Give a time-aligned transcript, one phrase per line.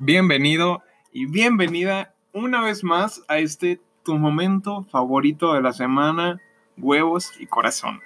[0.00, 6.40] bienvenido y bienvenida una vez más a este tu momento favorito de la semana,
[6.76, 8.00] huevos y corazón.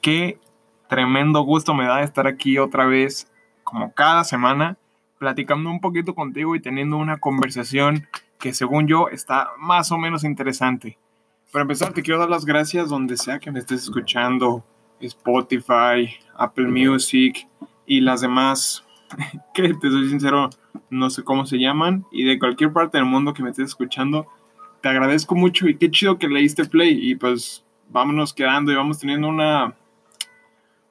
[0.00, 0.40] Qué
[0.88, 3.30] tremendo gusto me da estar aquí otra vez,
[3.64, 4.78] como cada semana,
[5.18, 8.08] platicando un poquito contigo y teniendo una conversación
[8.38, 10.98] que según yo está más o menos interesante.
[11.52, 14.64] Para empezar, te quiero dar las gracias donde sea que me estés escuchando,
[15.00, 17.46] Spotify, Apple Music
[17.86, 18.84] y las demás,
[19.54, 20.50] que te soy sincero,
[20.90, 24.26] no sé cómo se llaman, y de cualquier parte del mundo que me estés escuchando,
[24.80, 28.98] te agradezco mucho y qué chido que leíste play y pues vámonos quedando y vamos
[28.98, 29.74] teniendo una,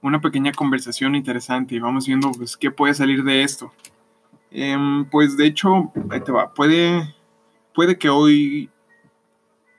[0.02, 3.72] una pequeña conversación interesante y vamos viendo pues qué puede salir de esto.
[4.52, 7.16] Em, pues de hecho, ahí te va, puede,
[7.74, 8.70] puede que hoy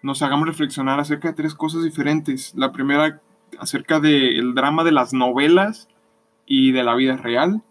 [0.02, 2.54] nos hagamos reflexionar acerca de tres cosas diferentes.
[2.54, 3.20] La primera,
[3.58, 5.88] acerca del drama de las novelas
[6.46, 7.62] y de la vida real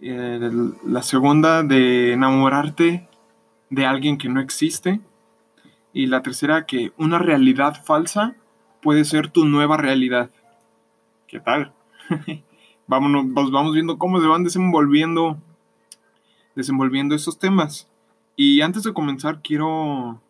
[0.00, 3.08] la segunda de enamorarte
[3.70, 5.00] de alguien que no existe.
[5.92, 8.36] Y la tercera que una realidad falsa
[8.82, 10.30] puede ser tu nueva realidad.
[11.26, 11.72] ¿Qué tal?
[12.86, 15.38] Vámonos, vamos viendo cómo se van desenvolviendo,
[16.54, 17.88] desenvolviendo estos temas.
[18.34, 20.22] Y antes de comenzar, quiero,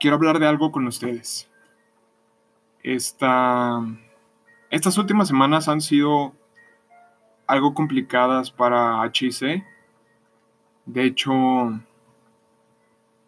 [0.00, 1.48] quiero hablar de algo con ustedes.
[2.82, 3.80] Esta,
[4.70, 6.34] estas últimas semanas han sido
[7.46, 9.64] algo complicadas para HIC.
[10.86, 11.32] De hecho,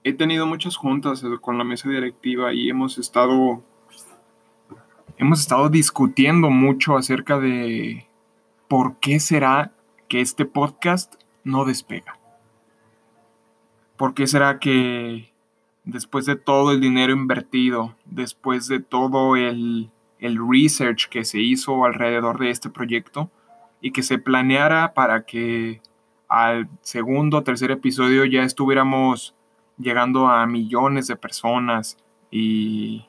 [0.04, 3.62] he tenido muchas juntas con la mesa directiva y hemos estado
[5.18, 8.06] hemos estado discutiendo mucho acerca de
[8.68, 9.72] por qué será
[10.08, 12.18] que este podcast no despega.
[13.96, 15.32] ¿Por qué será que
[15.84, 21.84] después de todo el dinero invertido, después de todo el, el research que se hizo
[21.84, 23.30] alrededor de este proyecto,
[23.86, 25.80] y que se planeara para que
[26.28, 29.36] al segundo o tercer episodio ya estuviéramos
[29.78, 31.96] llegando a millones de personas
[32.28, 33.06] y,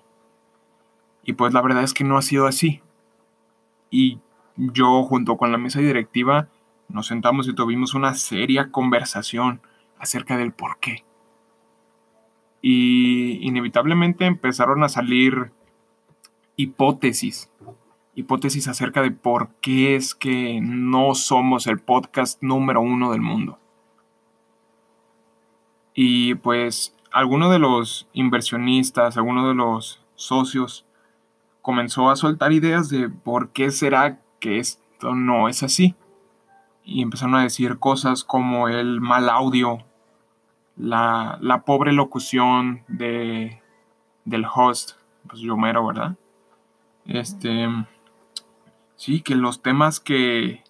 [1.24, 2.84] y pues la verdad es que no ha sido así.
[3.90, 4.20] Y
[4.56, 6.48] yo junto con la mesa directiva
[6.90, 9.62] nos sentamos y tuvimos una seria conversación
[9.98, 11.04] acerca del por qué.
[12.62, 15.52] Y inevitablemente empezaron a salir
[16.56, 17.50] hipótesis
[18.18, 23.60] hipótesis acerca de por qué es que no somos el podcast número uno del mundo.
[25.94, 30.84] Y pues alguno de los inversionistas, alguno de los socios
[31.62, 35.94] comenzó a soltar ideas de por qué será que esto no es así.
[36.84, 39.86] Y empezaron a decir cosas como el mal audio,
[40.76, 43.62] la, la pobre locución de,
[44.26, 44.94] del host,
[45.28, 46.16] pues yo mero, ¿verdad?
[47.06, 47.68] Este
[48.98, 50.64] Sí, que los temas que,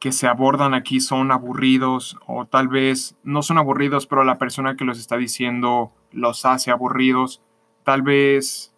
[0.00, 4.74] que se abordan aquí son aburridos o tal vez no son aburridos, pero la persona
[4.74, 7.42] que los está diciendo los hace aburridos.
[7.84, 8.72] Tal vez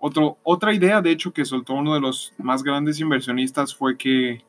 [0.00, 4.42] otra idea, de hecho, que soltó uno de los más grandes inversionistas fue que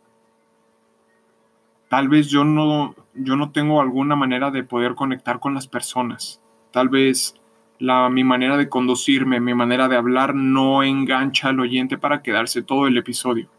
[1.89, 6.41] tal vez yo no, yo no tengo alguna manera de poder conectar con las personas.
[6.71, 7.35] Tal vez
[7.81, 12.85] mi manera de conducirme, mi manera de hablar no engancha al oyente para quedarse todo
[12.85, 13.49] el episodio.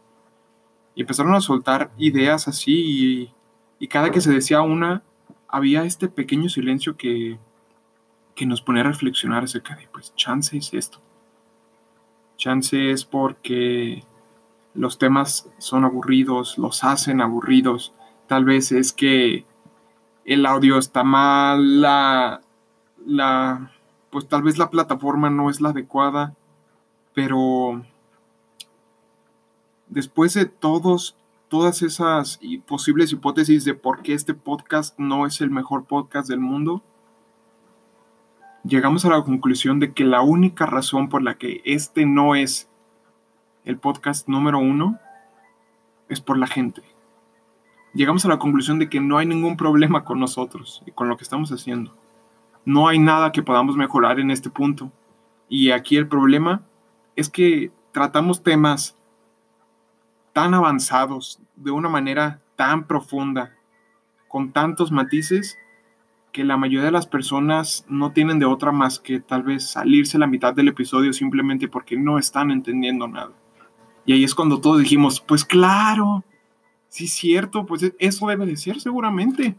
[0.94, 3.32] Y empezaron a soltar ideas así
[3.80, 5.02] y, cada que se decía una,
[5.48, 7.36] había este pequeño silencio que,
[8.36, 11.00] que nos ponía a reflexionar acerca de, pues, chance es esto.
[12.36, 14.04] Chance es porque
[14.74, 17.92] los temas son aburridos, los hacen aburridos.
[18.28, 19.44] Tal vez es que
[20.24, 22.40] el audio está mal, la,
[23.04, 23.72] la,
[24.12, 26.34] pues tal vez la plataforma no es la adecuada,
[27.14, 27.82] pero
[29.88, 31.16] después de todos,
[31.48, 36.40] todas esas posibles hipótesis de por qué este podcast no es el mejor podcast del
[36.40, 36.82] mundo,
[38.64, 42.68] llegamos a la conclusión de que la única razón por la que este no es
[43.64, 44.98] el podcast número uno
[46.10, 46.82] es por la gente.
[47.94, 51.16] Llegamos a la conclusión de que no hay ningún problema con nosotros y con lo
[51.16, 51.96] que estamos haciendo
[52.64, 54.90] no hay nada que podamos mejorar en este punto.
[55.48, 56.62] Y aquí el problema
[57.16, 58.96] es que tratamos temas
[60.32, 63.54] tan avanzados, de una manera tan profunda,
[64.28, 65.58] con tantos matices,
[66.32, 70.18] que la mayoría de las personas no tienen de otra más que tal vez salirse
[70.18, 73.32] la mitad del episodio simplemente porque no están entendiendo nada.
[74.06, 76.24] Y ahí es cuando todos dijimos, pues claro,
[76.88, 79.56] sí cierto, pues eso debe de ser seguramente.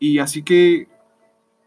[0.00, 0.88] Y así que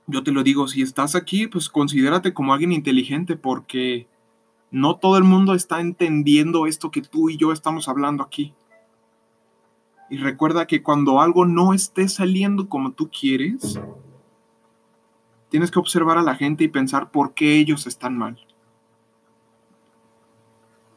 [0.08, 4.08] yo te lo digo, si estás aquí, pues considérate como alguien inteligente porque
[4.72, 8.54] no todo el mundo está entendiendo esto que tú y yo estamos hablando aquí.
[10.10, 13.80] Y recuerda que cuando algo no esté saliendo como tú quieres,
[15.50, 18.40] tienes que observar a la gente y pensar por qué ellos están mal.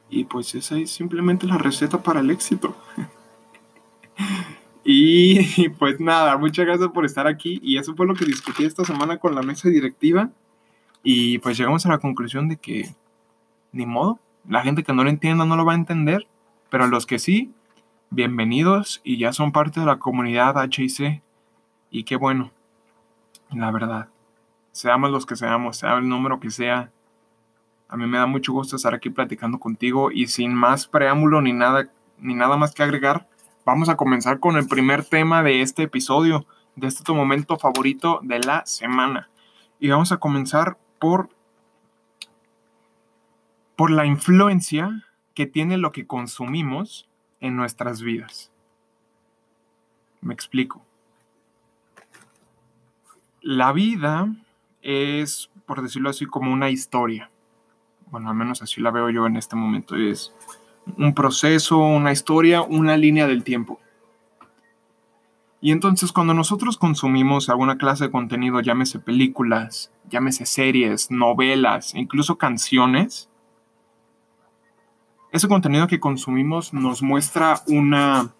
[0.08, 2.76] Y pues esa es simplemente la receta para el éxito.
[4.92, 7.60] y pues nada, muchas gracias por estar aquí.
[7.62, 10.30] Y eso fue lo que discutí esta semana con la mesa directiva.
[11.02, 12.94] Y pues llegamos a la conclusión de que
[13.72, 16.26] ni modo, la gente que no lo entienda no lo va a entender,
[16.70, 17.52] pero los que sí,
[18.10, 21.22] bienvenidos y ya son parte de la comunidad HIC.
[21.90, 22.50] Y qué bueno,
[23.52, 24.08] la verdad.
[24.72, 26.90] Seamos los que seamos, sea el número que sea,
[27.88, 31.52] a mí me da mucho gusto estar aquí platicando contigo y sin más preámbulo ni
[31.52, 33.28] nada, ni nada más que agregar,
[33.70, 36.44] vamos a comenzar con el primer tema de este episodio,
[36.74, 39.30] de este tu momento favorito de la semana.
[39.78, 41.28] Y vamos a comenzar por,
[43.76, 47.08] por la influencia que tiene lo que consumimos
[47.38, 48.50] en nuestras vidas.
[50.20, 50.84] Me explico.
[53.40, 54.34] La vida
[54.82, 57.30] es, por decirlo así, como una historia
[58.10, 60.34] bueno, al menos así la veo yo en este momento, es
[60.98, 63.80] un proceso, una historia, una línea del tiempo.
[65.60, 72.38] Y entonces cuando nosotros consumimos alguna clase de contenido, llámese películas, llámese series, novelas, incluso
[72.38, 73.28] canciones,
[75.32, 78.32] ese contenido que consumimos nos muestra una,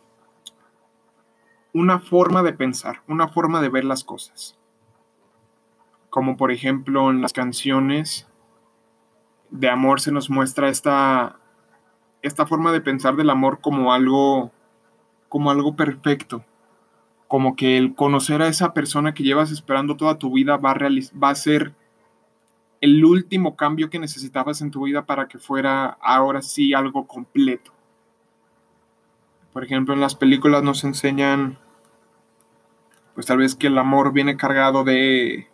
[1.73, 4.59] una forma de pensar, una forma de ver las cosas.
[6.09, 8.29] Como por ejemplo en las canciones
[9.51, 11.40] de amor se nos muestra esta,
[12.23, 14.51] esta forma de pensar del amor como algo,
[15.29, 16.45] como algo perfecto.
[17.29, 21.35] Como que el conocer a esa persona que llevas esperando toda tu vida va a,
[21.35, 21.75] ser
[22.81, 27.73] el último cambio que necesitabas en tu vida para que fuera ahora sí algo completo.
[29.53, 31.59] Por ejemplo, en las películas nos enseñan,
[33.15, 35.51] pues tal vez que el amor viene cargado de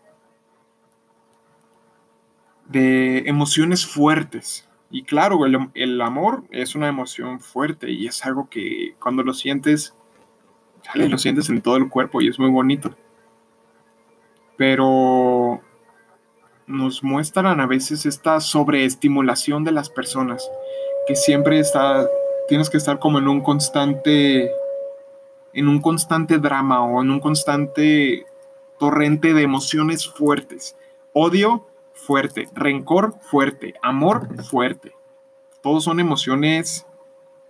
[2.68, 4.65] de emociones fuertes.
[4.90, 5.40] Y claro,
[5.74, 9.94] el, amor es una emoción fuerte y es algo que cuando lo sientes,
[10.94, 12.94] lo sientes en todo el cuerpo y es muy bonito.
[14.56, 15.60] Pero
[16.66, 20.48] nos muestran a veces esta sobreestimulación de las personas,
[21.06, 22.06] que siempre está,
[22.48, 24.52] tienes que estar como en un constante,
[25.52, 28.24] en un constante drama o en un constante
[28.78, 30.76] torrente de emociones fuertes.
[31.12, 34.92] Odio fuerte, rencor fuerte, amor fuerte.
[35.62, 36.86] Todos son emociones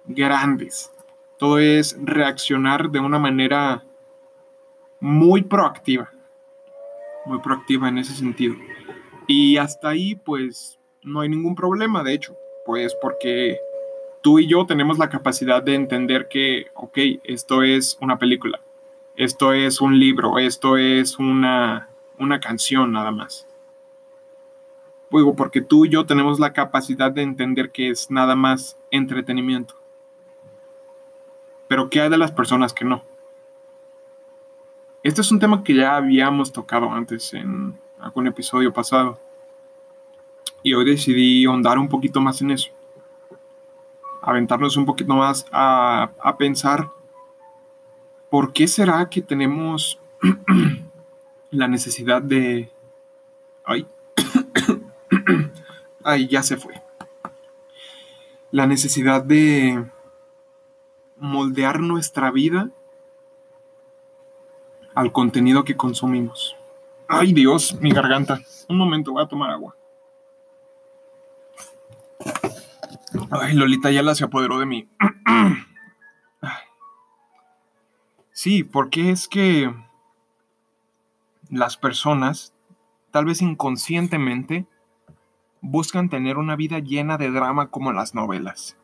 [0.06, 0.92] grandes.
[1.36, 3.84] Todo es reaccionar de una manera
[5.00, 6.10] muy proactiva.
[7.26, 8.54] Muy proactiva en ese sentido.
[9.26, 12.34] Y hasta ahí, pues, no hay ningún problema, de hecho.
[12.64, 13.58] Pues porque
[14.22, 18.60] tú y yo tenemos la capacidad de entender que, ok, esto es una película,
[19.14, 21.88] esto es un libro, esto es una,
[22.18, 23.46] una canción nada más
[25.10, 29.74] porque tú y yo tenemos la capacidad de entender que es nada más entretenimiento.
[31.68, 33.02] Pero ¿qué hay de las personas que no?
[35.02, 39.20] Este es un tema que ya habíamos tocado antes en algún episodio pasado.
[40.62, 42.70] Y hoy decidí ahondar un poquito más en eso.
[44.20, 46.90] Aventarnos un poquito más a, a pensar
[48.30, 50.00] por qué será que tenemos
[51.50, 52.68] la necesidad de...
[53.64, 53.86] Ay,
[56.06, 56.80] Ahí ya se fue.
[58.52, 59.90] La necesidad de
[61.16, 62.70] moldear nuestra vida
[64.94, 66.56] al contenido que consumimos.
[67.08, 68.38] Ay Dios, mi garganta.
[68.68, 69.74] Un momento, voy a tomar agua.
[73.32, 74.88] Ay, Lolita ya la se apoderó de mí.
[78.30, 79.74] Sí, porque es que
[81.48, 82.52] las personas,
[83.10, 84.66] tal vez inconscientemente,
[85.70, 88.76] buscan tener una vida llena de drama como las novelas.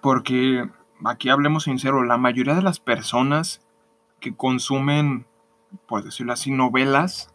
[0.00, 0.68] Porque,
[1.04, 3.64] aquí hablemos sincero, la mayoría de las personas
[4.20, 5.26] que consumen,
[5.86, 7.32] por decirlo así, novelas,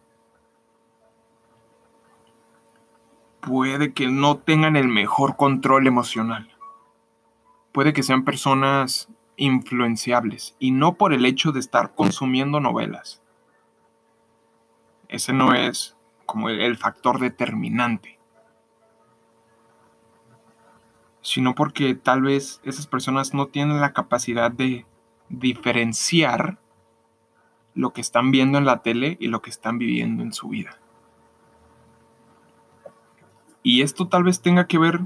[3.42, 6.50] puede que no tengan el mejor control emocional.
[7.72, 13.22] Puede que sean personas influenciables y no por el hecho de estar consumiendo novelas.
[15.08, 15.98] Ese no es
[16.32, 18.18] como el, factor determinante,
[21.22, 24.86] sino porque tal vez esas personas no tienen la capacidad de
[25.28, 26.58] diferenciar
[27.74, 30.78] lo que están viendo en la tele y lo que están viviendo en su vida.
[33.62, 35.02] Y esto tal vez tenga que ver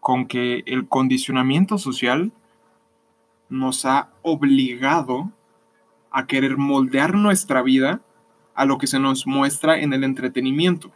[0.00, 2.30] con que el condicionamiento social
[3.48, 5.32] nos ha obligado
[6.10, 8.02] a querer moldear nuestra vida
[8.54, 10.92] a lo que se nos muestra en el entretenimiento.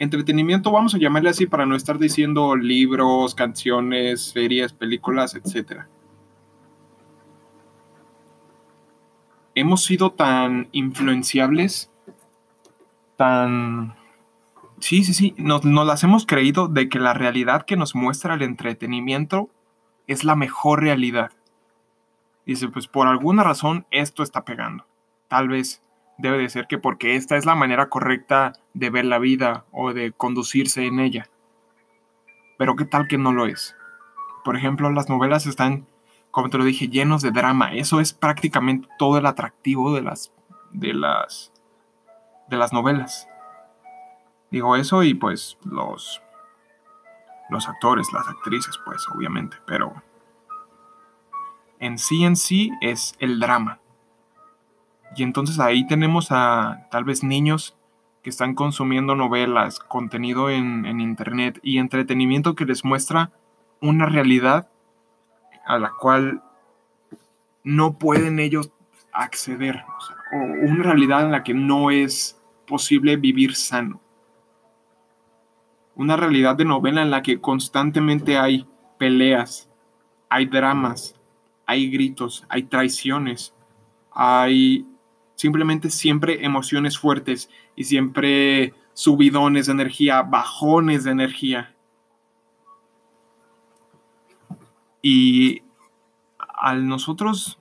[0.00, 5.82] Entretenimiento vamos a llamarle así para no estar diciendo libros, canciones, series, películas, etc.
[9.54, 11.90] Hemos sido tan influenciables,
[13.16, 13.94] tan...
[14.78, 18.32] Sí, sí, sí, nos, nos las hemos creído de que la realidad que nos muestra
[18.32, 19.50] el entretenimiento
[20.06, 21.30] es la mejor realidad.
[22.46, 24.86] Dice, pues por alguna razón esto está pegando.
[25.28, 25.82] Tal vez
[26.20, 29.92] debe de ser que porque esta es la manera correcta de ver la vida o
[29.92, 31.28] de conducirse en ella.
[32.58, 33.76] Pero qué tal que no lo es.
[34.44, 35.86] Por ejemplo, las novelas están,
[36.30, 37.74] como te lo dije, llenos de drama.
[37.74, 40.32] Eso es prácticamente todo el atractivo de las
[40.72, 41.52] de las
[42.48, 43.28] de las novelas.
[44.50, 46.22] Digo eso y pues los
[47.48, 50.02] los actores, las actrices, pues obviamente, pero
[51.78, 53.80] en sí en sí es el drama.
[55.16, 57.76] Y entonces ahí tenemos a tal vez niños
[58.22, 63.32] que están consumiendo novelas, contenido en, internet y entretenimiento que les muestra
[63.80, 64.68] una realidad
[65.66, 66.42] a la cual
[67.64, 68.72] no pueden ellos
[69.12, 69.84] acceder,
[70.32, 74.00] o, o una realidad en la que no es posible vivir sano.
[75.96, 78.66] Una realidad de novela en la que constantemente hay
[78.98, 79.68] peleas,
[80.28, 81.14] hay dramas,
[81.66, 83.54] hay gritos, hay traiciones,
[84.12, 84.86] hay
[85.40, 91.74] simplemente siempre emociones fuertes y siempre subidones de energía, bajones de energía.
[95.00, 95.62] Y
[96.38, 97.58] al nosotros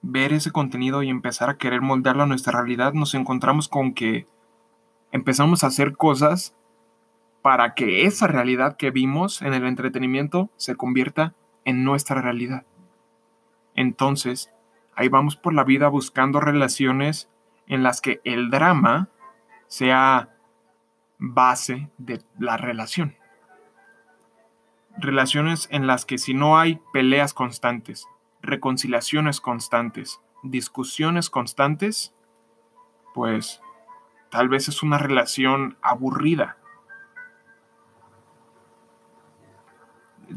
[0.00, 4.26] ver ese contenido y empezar a querer moldearlo a nuestra realidad, nos encontramos con que
[5.10, 6.56] empezamos a hacer cosas
[7.42, 11.34] para que esa realidad que vimos en el entretenimiento se convierta
[11.66, 12.64] en nuestra realidad.
[13.74, 14.50] Entonces,
[14.94, 17.30] ahí vamos por la vida buscando relaciones
[17.66, 19.08] en las que el drama
[19.66, 20.30] sea
[21.18, 23.16] base de la relación.
[24.98, 28.06] Relaciones en las que si no hay peleas constantes,
[28.42, 32.14] reconciliaciones constantes, discusiones constantes,
[33.14, 33.62] pues
[34.30, 36.58] tal vez es una relación aburrida.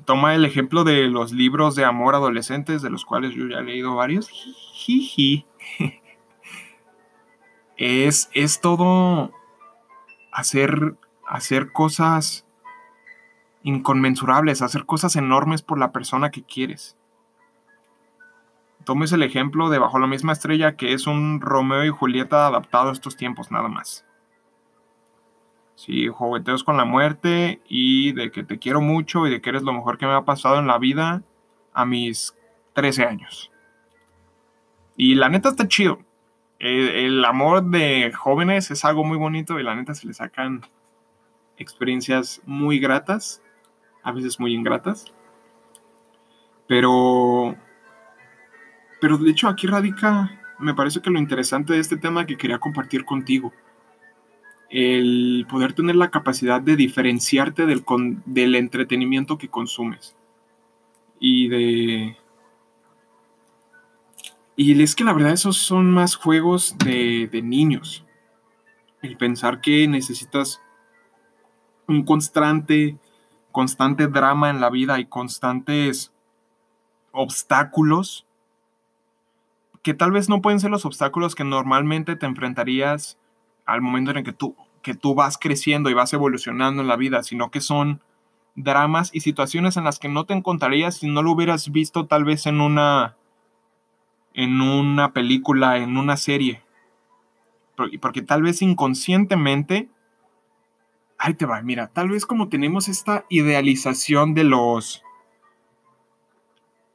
[0.06, 3.64] Toma el ejemplo de los libros de amor adolescentes, de los cuales yo ya he
[3.64, 4.30] leído varios.
[7.78, 9.34] Es, es todo
[10.32, 10.96] hacer,
[11.28, 12.46] hacer cosas
[13.64, 16.98] inconmensurables, hacer cosas enormes por la persona que quieres.
[18.86, 22.90] Tomes el ejemplo de Bajo la misma estrella, que es un Romeo y Julieta adaptado
[22.90, 24.06] a estos tiempos nada más.
[25.76, 29.64] Sí, jugueteos con la muerte y de que te quiero mucho y de que eres
[29.64, 31.22] lo mejor que me ha pasado en la vida
[31.74, 32.34] a mis
[32.74, 33.52] 13 años.
[34.96, 36.00] Y la neta está chido.
[36.60, 40.62] El, amor de jóvenes es algo muy bonito y la neta se le sacan
[41.58, 43.44] experiencias muy gratas,
[44.04, 45.14] a veces muy ingratas.
[46.68, 47.56] Pero,
[49.02, 52.60] pero de hecho aquí radica, me parece que lo interesante de este tema que quería
[52.60, 53.52] compartir contigo
[54.78, 57.86] el poder tener la capacidad de diferenciarte del,
[58.26, 60.18] del entretenimiento que consumes.
[61.18, 62.18] Y de...
[64.58, 68.06] Y es que la verdad esos son más juegos de, de niños.
[69.02, 70.62] El pensar que necesitas
[71.88, 72.98] un constante,
[73.54, 76.12] constante drama en la vida y constantes
[77.14, 78.26] obstáculos
[79.84, 83.18] que tal vez no pueden ser los obstáculos que normalmente te enfrentarías
[83.66, 84.56] al momento en el que tú,
[84.86, 88.04] que tú vas creciendo y vas evolucionando en la vida, sino que son
[88.54, 92.24] dramas y situaciones en las que no te encontrarías si no lo hubieras visto tal
[92.24, 93.18] vez en una
[94.36, 96.62] en una película, en una serie.
[97.76, 99.90] Porque, porque tal vez inconscientemente
[101.18, 105.02] ahí te va, mira, tal vez como tenemos esta idealización de los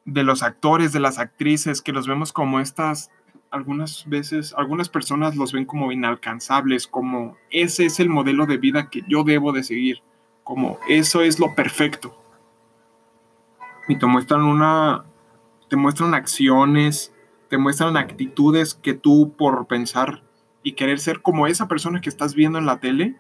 [0.04, 3.11] de los actores, de las actrices, que los vemos como estas
[3.50, 8.88] algunas veces, algunas personas los ven como inalcanzables, como ese es el modelo de vida
[8.90, 10.02] que yo debo de seguir,
[10.45, 12.16] como eso es lo perfecto.
[13.88, 15.04] Y te muestran una,
[15.69, 17.12] te muestran acciones,
[17.49, 20.23] te muestran actitudes que tú por pensar
[20.62, 23.16] y querer ser como esa persona que estás viendo en la tele,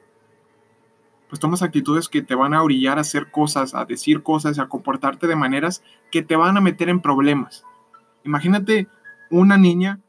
[1.28, 4.68] pues tomas actitudes que te van a orillar a hacer cosas, a decir cosas, a
[4.68, 5.82] comportarte de maneras
[6.12, 7.64] que te van a meter en problemas.
[8.24, 8.88] Imagínate
[9.30, 10.00] una niña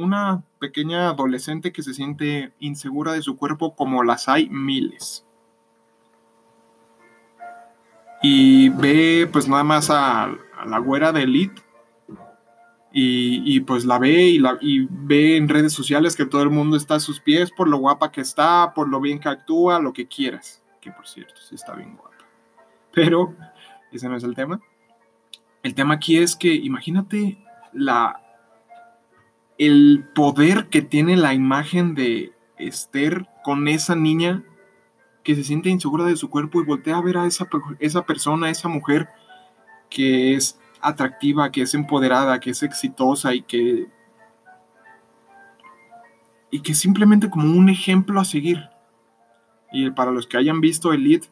[0.00, 5.26] una pequeña adolescente que se siente insegura de su cuerpo como las hay miles.
[8.22, 10.30] Y ve pues nada más a,
[10.66, 11.62] la güera de Elite
[12.92, 16.76] Y, pues la ve y, la, y ve en redes sociales que todo el mundo
[16.76, 19.92] está a sus pies por lo guapa que está, por lo bien que actúa, lo
[19.92, 20.62] que quieras.
[20.80, 22.16] Que por cierto, sí está bien guapa.
[22.92, 23.34] Pero
[23.92, 24.60] ese no es el tema.
[25.62, 27.38] El tema aquí es que imagínate
[27.72, 28.19] la,
[29.60, 34.42] el poder que tiene la imagen de Esther con esa niña
[35.22, 37.46] que se siente insegura de su cuerpo y voltea a ver a esa,
[37.78, 39.10] esa persona, esa mujer
[39.90, 43.86] que es atractiva, que es empoderada, que es exitosa y que
[46.50, 48.70] y que simplemente como un ejemplo a seguir.
[49.72, 51.28] Y para los que hayan visto Elite,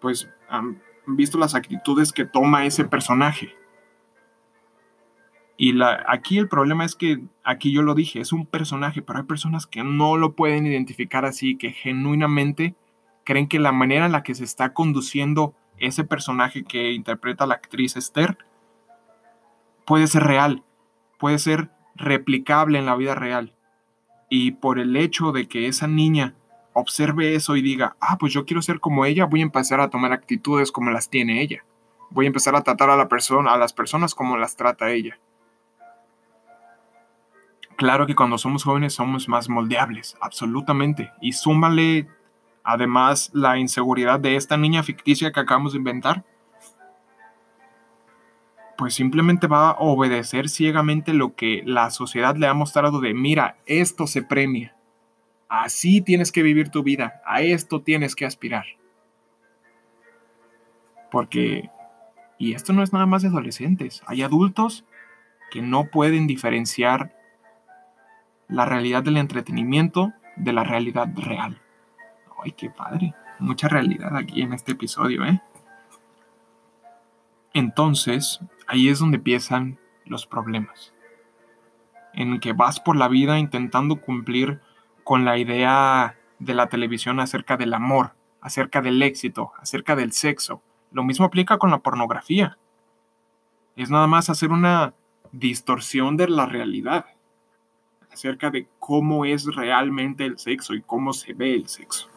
[0.00, 3.54] pues han visto las actitudes que toma ese personaje.
[5.60, 9.18] Y la, aquí el problema es que, aquí yo lo dije, es un personaje, pero
[9.18, 12.76] hay personas que no lo pueden identificar así, que genuinamente
[13.24, 17.54] creen que la manera en la que se está conduciendo ese personaje que interpreta la
[17.54, 18.38] actriz Esther
[19.84, 20.62] puede ser real,
[21.18, 23.52] puede ser replicable en la vida real.
[24.30, 26.34] Y por el hecho de que esa niña
[26.72, 29.90] observe eso y diga, ah, pues yo quiero ser como ella, voy a empezar a
[29.90, 31.64] tomar actitudes como las tiene ella.
[32.10, 35.18] Voy a empezar a tratar a, la persona, a las personas como las trata ella.
[37.78, 41.12] Claro que cuando somos jóvenes somos más moldeables, absolutamente.
[41.20, 42.08] Y súmale
[42.64, 46.24] además la inseguridad de esta niña ficticia que acabamos de inventar.
[48.76, 53.58] Pues simplemente va a obedecer ciegamente lo que la sociedad le ha mostrado de, mira,
[53.64, 54.74] esto se premia.
[55.48, 58.64] Así tienes que vivir tu vida, a esto tienes que aspirar.
[61.12, 61.70] Porque,
[62.38, 64.84] y esto no es nada más de adolescentes, hay adultos
[65.52, 67.17] que no pueden diferenciar
[68.48, 71.60] la realidad del entretenimiento de la realidad real.
[72.42, 73.14] ¡Ay, qué padre!
[73.38, 75.40] Mucha realidad aquí en este episodio, ¿eh?
[77.52, 80.92] Entonces, ahí es donde empiezan los problemas.
[82.14, 84.60] En que vas por la vida intentando cumplir
[85.04, 90.62] con la idea de la televisión acerca del amor, acerca del éxito, acerca del sexo.
[90.90, 92.58] Lo mismo aplica con la pornografía.
[93.76, 94.94] Es nada más hacer una
[95.32, 97.06] distorsión de la realidad
[98.12, 102.08] acerca de cómo es realmente el sexo y cómo se ve el sexo.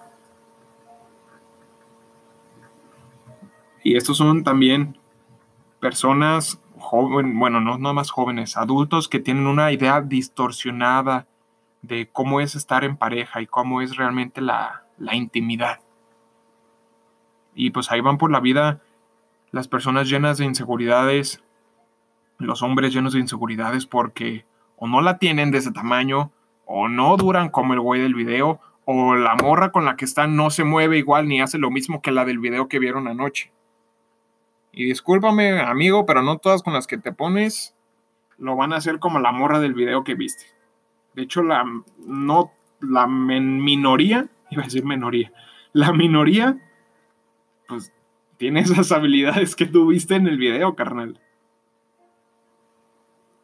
[3.84, 4.98] Y estos son también
[5.80, 11.28] personas jóvenes, bueno, no más jóvenes, adultos que tienen una idea distorsionada
[11.82, 15.80] de cómo es estar en pareja y cómo es realmente la, la intimidad.
[17.56, 18.82] Y pues ahí van por la vida
[19.52, 21.44] las personas llenas de inseguridades,
[22.38, 24.46] los hombres llenos de inseguridades porque
[24.82, 26.32] o no la tienen de ese tamaño,
[26.66, 30.36] o no duran como el güey del video, o la morra con la que están
[30.36, 33.52] no se mueve igual ni hace lo mismo que la del video que vieron anoche.
[34.72, 37.76] Y discúlpame, amigo, pero no todas con las que te pones
[38.40, 40.46] lo van a hacer como la morra del video que viste.
[41.14, 41.64] De hecho, la
[42.00, 45.32] no la minoría, iba a decir minoría,
[45.74, 46.58] la minoría
[47.68, 47.94] pues
[48.38, 51.20] tiene esas habilidades que tú viste en el video, carnal.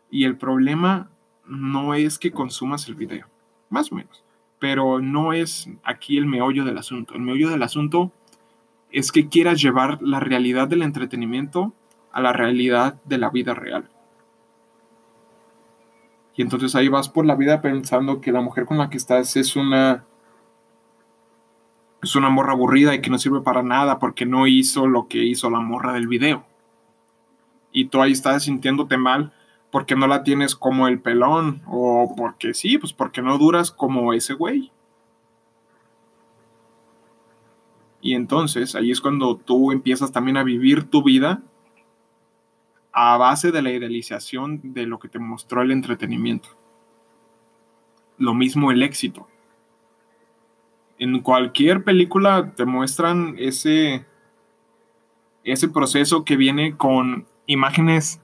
[0.10, 1.12] Y el problema
[1.48, 3.28] no es que consumas el video,
[3.70, 4.24] más o menos,
[4.60, 7.14] pero no es aquí el meollo del asunto.
[7.14, 8.12] El meollo del asunto
[8.92, 11.74] es que quieras llevar la realidad del entretenimiento
[12.12, 13.90] a la realidad de la vida real.
[16.36, 19.36] Y entonces ahí vas por la vida pensando que la mujer con la que estás
[19.36, 20.06] es una
[22.02, 25.24] es una morra aburrida y que no sirve para nada porque no hizo lo que
[25.24, 26.46] hizo la morra del video.
[27.72, 29.34] Y tú ahí estás sintiéndote mal
[29.72, 34.14] porque no la tienes como el pelón o porque sí, pues porque no duras como
[34.14, 34.72] ese güey.
[38.02, 41.42] Y entonces ahí es cuando tú empiezas también a vivir tu vida
[42.94, 46.50] a base de la idealización de lo que te mostró el entretenimiento.
[48.18, 49.28] Lo mismo el éxito.
[50.98, 54.06] En cualquier película te muestran ese,
[55.44, 58.20] ese proceso que viene con imágenes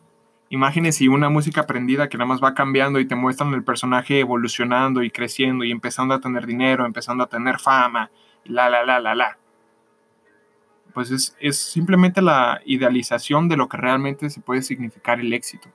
[0.54, 4.20] imágenes y una música prendida que nada más va cambiando y te muestran el personaje
[4.20, 8.12] evolucionando y creciendo y empezando a tener dinero, empezando a tener fama,
[8.46, 9.38] la, la, la, la, la.
[10.94, 15.70] Pues es, es simplemente la idealización de lo que realmente se puede significar el éxito.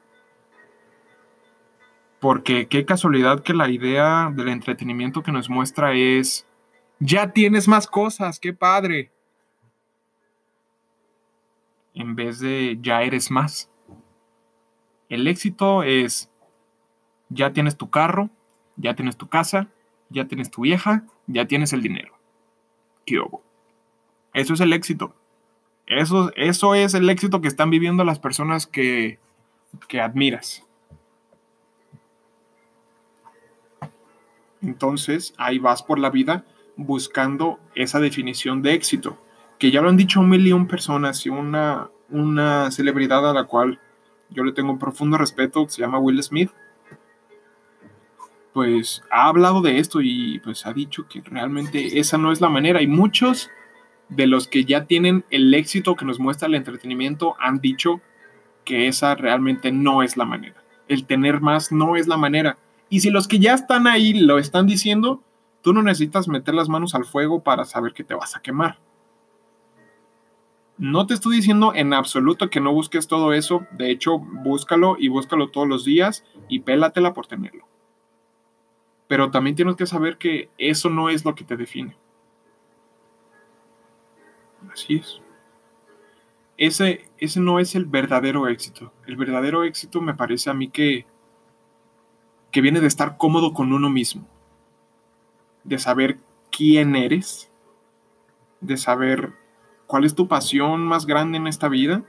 [2.20, 6.46] Porque qué casualidad que la idea del entretenimiento que nos muestra es,
[7.00, 9.10] ya tienes más cosas, qué padre.
[11.94, 13.68] En vez de ya eres más.
[15.08, 16.30] El éxito es,
[17.28, 18.30] ya tienes tu carro,
[18.76, 19.68] ya tienes tu casa,
[20.10, 22.14] ya tienes tu vieja, ya tienes el dinero.
[23.06, 23.20] ¿Qué?
[24.34, 25.14] Eso es el éxito.
[25.86, 29.18] Eso, eso es el éxito que están viviendo las personas que,
[29.88, 30.66] que admiras.
[34.60, 36.44] Entonces, ahí vas por la vida
[36.76, 39.18] buscando esa definición de éxito,
[39.58, 43.80] que ya lo han dicho un millón personas y una, una celebridad a la cual
[44.30, 46.50] yo le tengo un profundo respeto, se llama Will Smith,
[48.52, 52.48] pues ha hablado de esto y pues ha dicho que realmente esa no es la
[52.48, 52.82] manera.
[52.82, 53.50] Y muchos
[54.08, 58.00] de los que ya tienen el éxito que nos muestra el entretenimiento han dicho
[58.64, 60.62] que esa realmente no es la manera.
[60.88, 62.58] El tener más no es la manera.
[62.88, 65.22] Y si los que ya están ahí lo están diciendo,
[65.62, 68.78] tú no necesitas meter las manos al fuego para saber que te vas a quemar.
[70.78, 73.66] No te estoy diciendo en absoluto que no busques todo eso.
[73.72, 77.66] De hecho, búscalo y búscalo todos los días y pélatela por tenerlo.
[79.08, 81.96] Pero también tienes que saber que eso no es lo que te define.
[84.72, 85.20] Así es.
[86.56, 88.92] Ese, ese no es el verdadero éxito.
[89.06, 91.06] El verdadero éxito me parece a mí que,
[92.52, 94.28] que viene de estar cómodo con uno mismo.
[95.64, 96.18] De saber
[96.52, 97.50] quién eres.
[98.60, 99.37] De saber
[99.88, 102.04] cuál es tu pasión más grande en esta vida.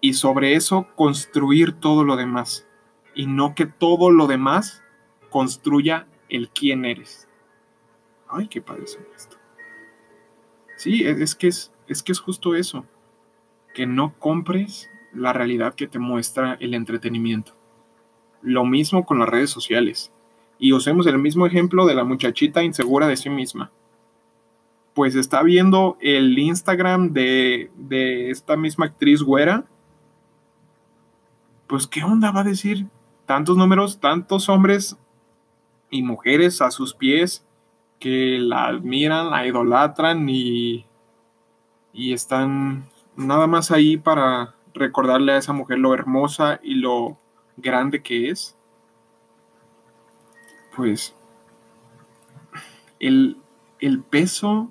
[0.00, 2.68] Y sobre eso construir todo lo demás.
[3.16, 4.82] Y no que todo lo demás
[5.30, 7.28] construya el quién eres.
[8.28, 9.36] Ay, qué padre esto.
[10.76, 12.86] Sí, es que es, es que es justo eso.
[13.74, 17.56] Que no compres la realidad que te muestra el entretenimiento.
[18.42, 20.12] Lo mismo con las redes sociales.
[20.58, 23.70] Y usemos el mismo ejemplo de la muchachita insegura de sí misma.
[24.94, 29.64] Pues está viendo el Instagram de, de esta misma actriz güera.
[31.66, 32.86] Pues, ¿qué onda va a decir?
[33.24, 34.98] Tantos números, tantos hombres
[35.90, 37.46] y mujeres a sus pies
[37.98, 40.84] que la admiran, la idolatran y,
[41.92, 42.84] y están
[43.16, 47.18] nada más ahí para recordarle a esa mujer lo hermosa y lo
[47.56, 48.56] grande que es.
[50.74, 51.14] Pues
[52.98, 53.36] el,
[53.78, 54.70] el peso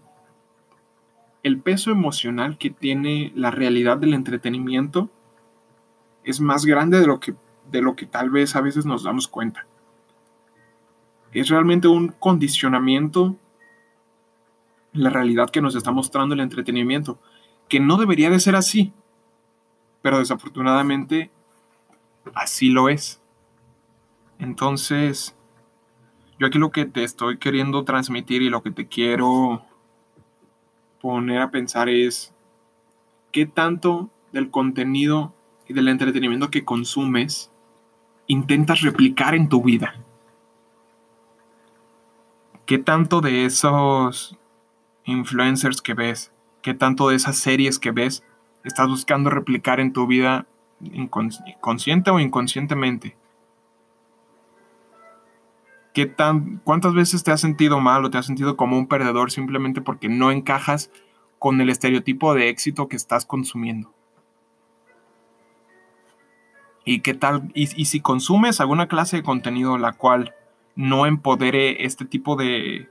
[1.44, 5.10] el peso emocional que tiene la realidad del entretenimiento
[6.24, 7.36] es más grande de lo que,
[7.72, 9.66] de lo que tal vez a veces nos damos cuenta
[11.34, 13.36] es realmente un condicionamiento
[14.94, 17.18] la realidad que nos está mostrando el entretenimiento,
[17.70, 18.92] que no debería de ser así,
[20.02, 21.32] pero desafortunadamente
[22.34, 23.22] así lo es.
[24.38, 25.34] Entonces,
[26.40, 29.64] yo aquí lo que te estoy queriendo transmitir y lo que te quiero
[31.02, 32.34] poner a pensar es
[33.32, 35.34] qué tanto del contenido
[35.68, 37.52] y del entretenimiento que consumes
[38.28, 39.96] intentas replicar en tu vida.
[42.66, 44.38] ¿Qué tanto de esos
[45.06, 48.24] influencers que ves, qué tanto de esas series que ves,
[48.64, 50.46] estás buscando replicar en tu vida
[51.60, 53.18] consciente o inconscientemente?
[55.94, 59.32] ¿Qué tan, ¿Cuántas veces te has sentido mal o te has sentido como un perdedor
[59.32, 60.90] simplemente porque no encajas
[61.38, 63.94] con el estereotipo de éxito que estás consumiendo?
[66.86, 67.52] ¿Y qué tal?
[67.54, 70.34] Y, si consumes alguna clase de contenido la cual
[70.76, 72.90] no empodere este tipo de,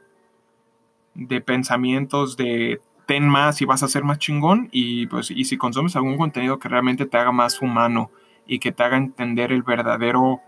[1.14, 5.56] de pensamientos de ten más y vas a ser más chingón y pues y si
[5.56, 8.12] consumes algún contenido que realmente te haga más humano
[8.46, 10.40] y que te haga entender el verdadero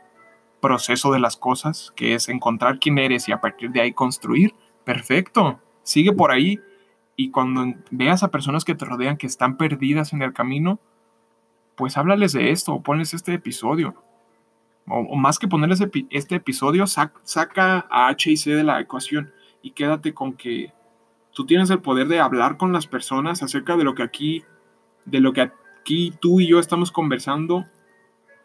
[0.63, 4.55] proceso de las cosas, que es encontrar quién eres y a partir de ahí construir,
[4.85, 6.61] perfecto, sigue por ahí.
[7.17, 10.79] Y cuando veas a personas que te rodean que están perdidas en el camino,
[11.75, 14.03] pues háblales de esto o ponles este episodio.
[14.87, 19.73] O, más que ponerles este episodio, saca a H y C de la ecuación y
[19.73, 20.73] quédate con que
[21.33, 24.45] tú tienes el poder de hablar con las personas acerca de lo que aquí,
[25.05, 27.67] de lo que aquí tú y yo estamos conversando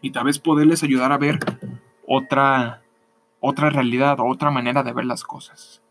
[0.02, 1.40] y tal vez poderles ayudar a ver
[2.08, 2.82] otra,
[3.42, 5.84] otra realidad, otra manera de ver las cosas.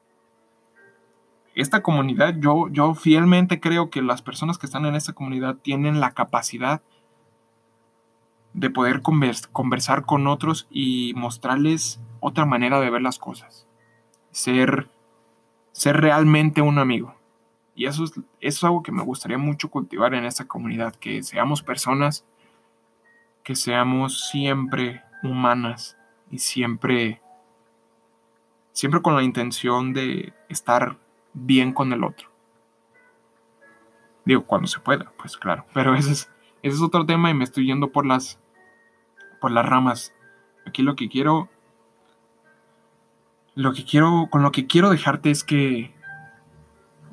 [1.55, 6.01] Esta comunidad, yo, yo fielmente creo que las personas que están en esta comunidad tienen
[6.01, 6.83] la capacidad
[8.55, 13.67] de poder conversar con otros y mostrarles otra manera de ver las cosas.
[14.31, 14.89] Ser,
[15.73, 17.15] ser realmente un amigo.
[17.75, 21.23] Y eso es, eso es algo que me gustaría mucho cultivar en esta comunidad, que
[21.23, 22.25] seamos personas,
[23.45, 25.97] que seamos siempre humanas
[26.31, 27.21] y siempre,
[28.73, 30.99] siempre con la intención de estar
[31.33, 32.29] bien con el otro.
[34.25, 35.65] Digo, cuando se pueda, pues claro.
[35.75, 36.31] Pero ese es,
[36.63, 38.39] ese es otro tema y me estoy yendo por las,
[39.41, 40.13] por las ramas.
[40.67, 41.49] Aquí lo que quiero,
[43.55, 45.95] lo que quiero, con lo que quiero dejarte es que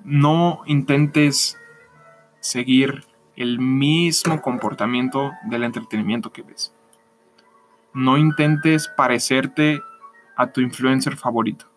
[0.04, 1.58] no intentes
[2.40, 6.74] seguir el mismo comportamiento del entretenimiento que ves.
[7.94, 9.82] No intentes parecerte
[10.36, 11.68] a tu influencer favorito.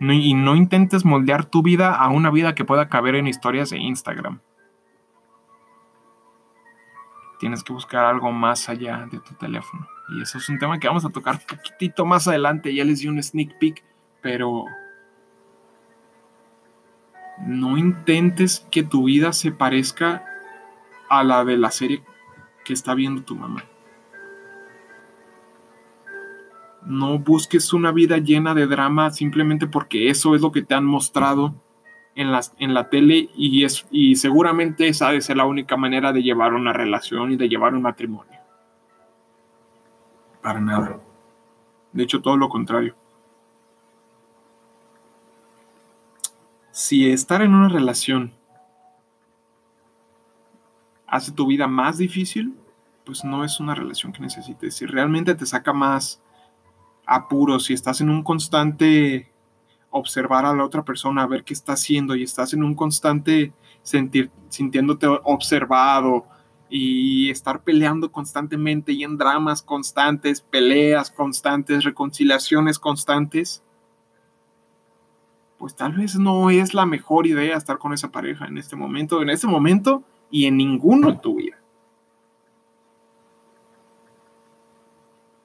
[0.00, 3.78] y no intentes moldear tu vida a una vida que pueda caber en historias de
[3.78, 4.40] Instagram.
[7.38, 9.88] Tienes que buscar algo más allá de tu teléfono.
[10.10, 12.74] Y eso es un tema que vamos a tocar un poquitito más adelante.
[12.74, 13.82] Ya les di un sneak peek,
[14.20, 14.66] pero
[17.38, 20.24] no intentes que tu vida se parezca
[21.08, 22.02] a la de la serie
[22.64, 23.64] que está viendo tu mamá.
[26.84, 30.84] No busques una vida llena de drama simplemente porque eso es lo que te han
[30.84, 31.54] mostrado
[32.14, 36.54] en, en la tele y, es, y seguramente esa ser la única manera de llevar
[36.54, 38.38] una relación y de llevar un matrimonio.
[40.42, 41.00] Para nada.
[41.92, 42.94] De hecho, todo lo contrario.
[46.70, 48.32] Si estar en una relación
[51.14, 52.56] hace tu vida más difícil,
[53.04, 54.74] pues no es una relación que necesites.
[54.74, 56.20] Si realmente te saca más
[57.06, 59.30] apuros, si estás en un constante
[59.90, 63.52] observar a la otra persona, ver qué está haciendo y estás en un constante
[63.84, 66.26] sentir, sintiéndote observado
[66.68, 73.62] y estar peleando constantemente y en dramas constantes, peleas constantes, reconciliaciones constantes,
[75.58, 79.22] pues tal vez no es la mejor idea estar con esa pareja en este momento,
[79.22, 80.02] en este momento
[80.34, 81.56] y en ninguno de tu vida.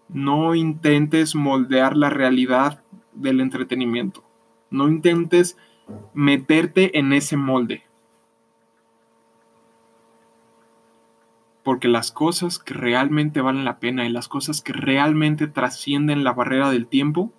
[0.07, 4.23] No intentes moldear la realidad del entretenimiento.
[4.71, 5.59] No intentes
[6.15, 7.83] meterte en ese molde.
[11.61, 16.33] Porque las cosas que realmente valen la pena y las cosas que realmente trascienden la
[16.33, 17.31] barrera del tiempo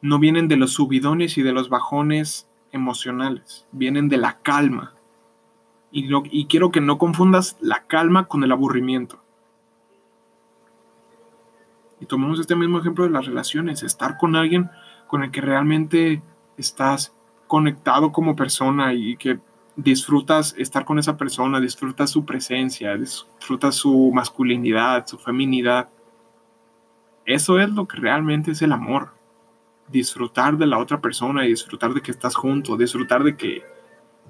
[0.00, 4.93] no vienen de los subidones y de los bajones emocionales, vienen de la calma.
[5.96, 9.22] Y, quiero que no confundas la calma con el aburrimiento.
[12.00, 14.70] Y tomemos este mismo ejemplo de las relaciones, estar con alguien
[15.06, 16.20] con el que realmente
[16.56, 17.14] estás
[17.46, 19.38] conectado como persona y que
[19.76, 25.90] disfrutas estar con esa persona, disfrutas su presencia, disfrutas su masculinidad, su feminidad.
[27.24, 29.10] Eso es lo que realmente es el amor.
[29.86, 33.73] Disfrutar de la otra persona y disfrutar de que estás junto, disfrutar de que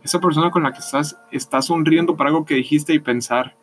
[0.04, 3.56] esa persona con la que estás está sonriendo por algo que dijiste y pensar,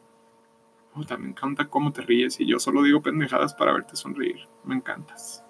[1.19, 4.47] me encanta cómo te ríes y yo solo digo pendejadas para verte sonreír.
[4.63, 5.45] Me encantas.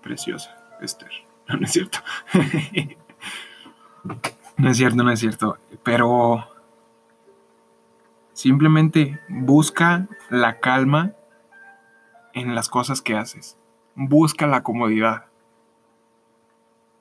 [0.00, 1.10] Preciosa, Esther.
[1.48, 1.98] No, no es cierto.
[4.56, 5.58] no es cierto, no es cierto.
[5.84, 6.44] Pero
[8.32, 11.12] simplemente busca la calma
[12.32, 13.56] en las cosas que haces.
[13.94, 15.26] Busca la comodidad.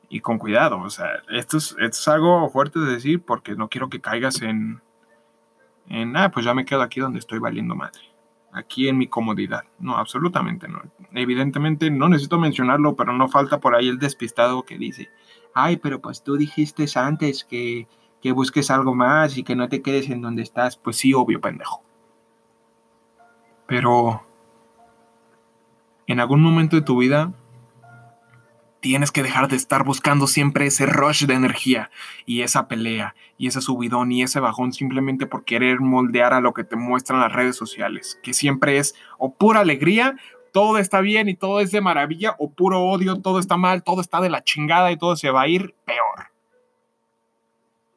[0.10, 3.70] Y con cuidado, o sea, esto es, esto es algo fuerte de decir porque no
[3.70, 4.82] quiero que caigas en,
[5.88, 8.02] en, ah, pues ya me quedo aquí donde estoy valiendo madre,
[8.52, 9.63] aquí en mi comodidad.
[9.80, 10.82] No, absolutamente no.
[11.12, 15.10] Evidentemente no necesito mencionarlo, pero no falta por ahí el despistado que dice,
[15.54, 17.88] ay, pero pues tú dijiste antes que,
[18.22, 20.78] que busques algo más y que no te quedes en donde estás.
[20.78, 21.84] Pues sí, obvio, pendejo.
[23.68, 24.24] Pero
[26.08, 27.34] en algún momento de tu vida
[28.86, 31.89] Tienes que dejar de estar buscando siempre ese rush de energía
[32.28, 36.54] y esa pelea y ese subidón y ese bajón simplemente por querer moldear a lo
[36.54, 40.17] que te muestran las redes sociales, que siempre es o pura alegría,
[40.54, 44.02] todo está bien y todo es de maravilla, o puro odio, todo está mal, todo
[44.02, 46.28] está de la chingada y todo se va a ir peor.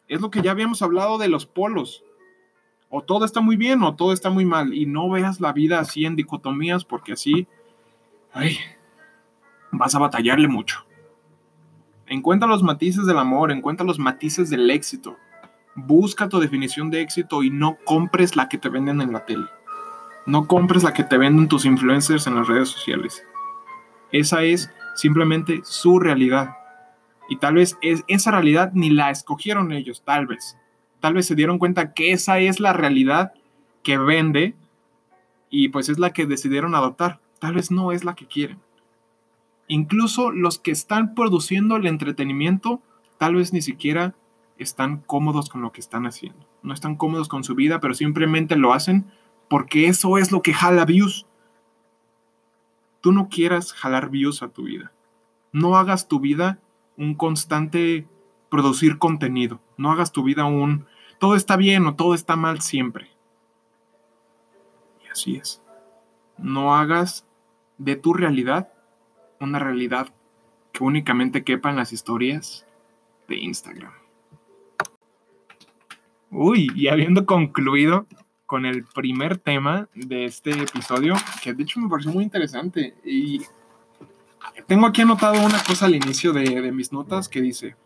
[0.08, 2.02] Es lo que ya habíamos hablado de los polos.
[2.88, 4.72] O todo está muy bien o todo está muy mal.
[4.72, 7.46] Y no veas la vida así en dicotomías porque así...
[8.32, 8.56] Ay,
[9.70, 10.84] vas a batallarle mucho.
[12.06, 15.16] Encuentra los matices del amor, encuentra los matices del éxito.
[15.74, 19.46] Busca tu definición de éxito y no compres la que te venden en la tele.
[20.26, 23.24] No compres la que te venden tus influencers en las redes sociales.
[24.10, 26.56] Esa es simplemente su realidad.
[27.28, 30.56] Y tal vez es, esa realidad ni la escogieron ellos, tal vez.
[31.00, 33.32] Tal vez se dieron cuenta que esa es la realidad
[33.82, 34.54] que vende
[35.50, 37.20] y pues es la que decidieron adoptar.
[37.38, 38.58] Tal vez no es la que quieren.
[39.68, 42.80] Incluso los que están produciendo el entretenimiento
[43.18, 44.14] tal vez ni siquiera
[44.56, 46.46] están cómodos con lo que están haciendo.
[46.62, 49.06] No están cómodos con su vida, pero simplemente lo hacen
[49.48, 51.26] porque eso es lo que jala views.
[53.00, 54.92] Tú no quieras jalar views a tu vida.
[55.52, 56.58] No hagas tu vida
[56.96, 58.06] un constante
[58.50, 59.60] producir contenido.
[59.76, 60.86] No hagas tu vida un
[61.18, 63.10] todo está bien o todo está mal siempre.
[65.04, 65.62] Y así es.
[66.36, 67.26] No hagas
[67.76, 68.72] de tu realidad
[69.40, 70.08] una realidad
[70.72, 72.66] que únicamente quepa en las historias
[73.28, 73.92] de Instagram.
[76.30, 78.06] Uy, y habiendo concluido
[78.46, 82.94] con el primer tema de este episodio, que de hecho me pareció muy interesante.
[83.04, 83.42] Y
[84.66, 87.76] tengo aquí anotado una cosa al inicio de, mis notas que dice,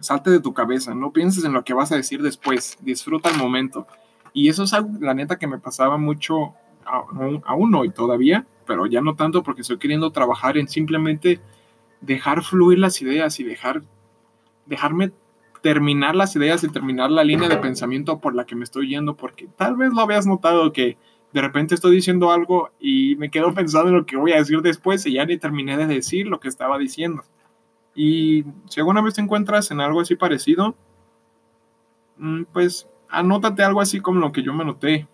[0.00, 3.38] salte de tu cabeza, no pienses en lo que vas a decir después, disfruta el
[3.38, 3.86] momento.
[4.32, 9.00] Y eso es algo, la neta, que me pasaba mucho aún hoy todavía, pero ya
[9.00, 11.40] no tanto porque estoy queriendo trabajar en simplemente
[12.02, 13.82] dejar fluir las ideas y dejar,
[14.66, 15.10] dejarme
[15.62, 19.16] terminar las ideas y terminar la línea de pensamiento por la que me estoy yendo,
[19.16, 20.98] porque tal vez lo habías notado que
[21.32, 24.60] de repente estoy diciendo algo y me quedo pensando en lo que voy a decir
[24.60, 27.24] después y ya ni terminé de decir lo que estaba diciendo.
[27.94, 30.76] Y si alguna vez te encuentras en algo así parecido,
[32.18, 35.08] mm, pues anótate algo así como lo que yo me noté.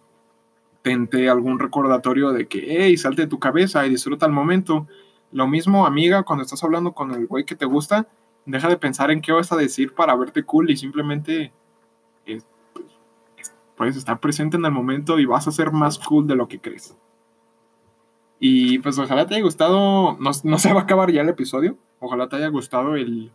[0.84, 4.86] Tente algún recordatorio de que, hey, salte de tu cabeza y disfruta el momento.
[5.32, 8.06] Lo mismo, amiga, cuando estás hablando con el güey que te gusta,
[8.46, 11.52] deja de pensar en qué vas a decir para verte cool y simplemente
[12.26, 12.40] eh,
[13.34, 16.46] pues, puedes estar presente en el momento y vas a ser más cool de lo
[16.46, 16.96] que crees.
[18.38, 21.78] Y pues ojalá te haya gustado, no, no se va a acabar ya el episodio,
[22.04, 23.32] Ojalá te haya gustado el,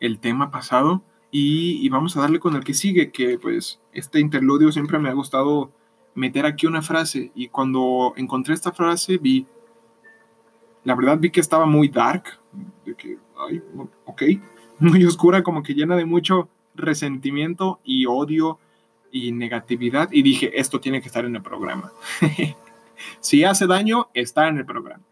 [0.00, 1.02] el tema pasado.
[1.30, 5.14] Y, vamos a darle con el que sigue, que pues este interludio siempre me ha
[5.14, 5.72] gustado
[6.14, 7.30] meter aquí una frase.
[7.34, 9.46] Y cuando encontré esta frase vi,
[10.84, 12.38] la verdad vi que estaba muy dark,
[12.84, 13.62] de que, ay,
[14.04, 14.22] ok,
[14.78, 18.58] muy oscura, como que llena de mucho resentimiento y odio
[19.10, 20.10] y negatividad.
[20.12, 21.92] Y dije, esto tiene que estar en el programa.
[23.20, 25.04] si hace daño, está en el programa.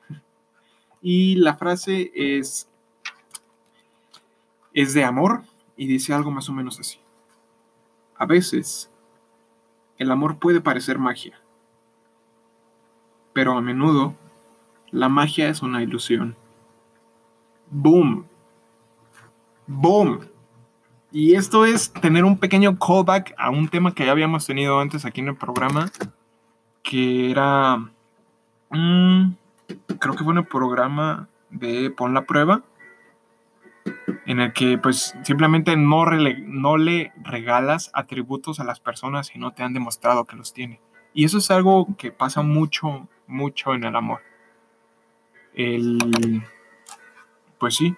[1.00, 2.68] Y la frase es,
[4.72, 5.42] es de amor
[5.76, 6.98] y dice algo más o menos así.
[8.16, 8.91] A veces,
[10.02, 11.40] el amor puede parecer magia,
[13.32, 14.14] pero a menudo
[14.90, 16.36] la magia es una ilusión.
[17.70, 18.26] Boom.
[19.66, 20.20] Boom.
[21.10, 25.04] Y esto es tener un pequeño callback a un tema que ya habíamos tenido antes
[25.04, 25.90] aquí en el programa,
[26.82, 27.78] que era...
[28.70, 29.32] Mm,
[29.98, 32.62] creo que fue en el programa de Pon la prueba,
[34.26, 39.52] en el que pues simplemente no, no le regalas atributos a las personas si no
[39.52, 40.80] te han demostrado que los tiene.
[41.14, 44.20] Y eso es algo que pasa mucho, mucho en el amor.
[45.54, 46.42] El,
[47.58, 47.96] pues sí,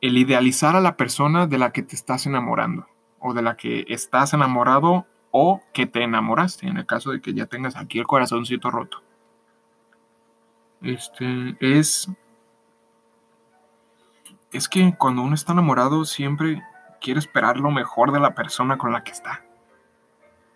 [0.00, 2.86] el idealizar a la persona de la que te estás enamorando
[3.18, 7.34] o de la que estás enamorado o que te enamoraste, en el caso de que
[7.34, 9.02] ya tengas aquí el corazoncito roto.
[10.82, 12.10] Este es.
[14.52, 16.62] Es que cuando uno está enamorado siempre
[17.00, 19.44] quiere esperar lo mejor de la persona con la que está.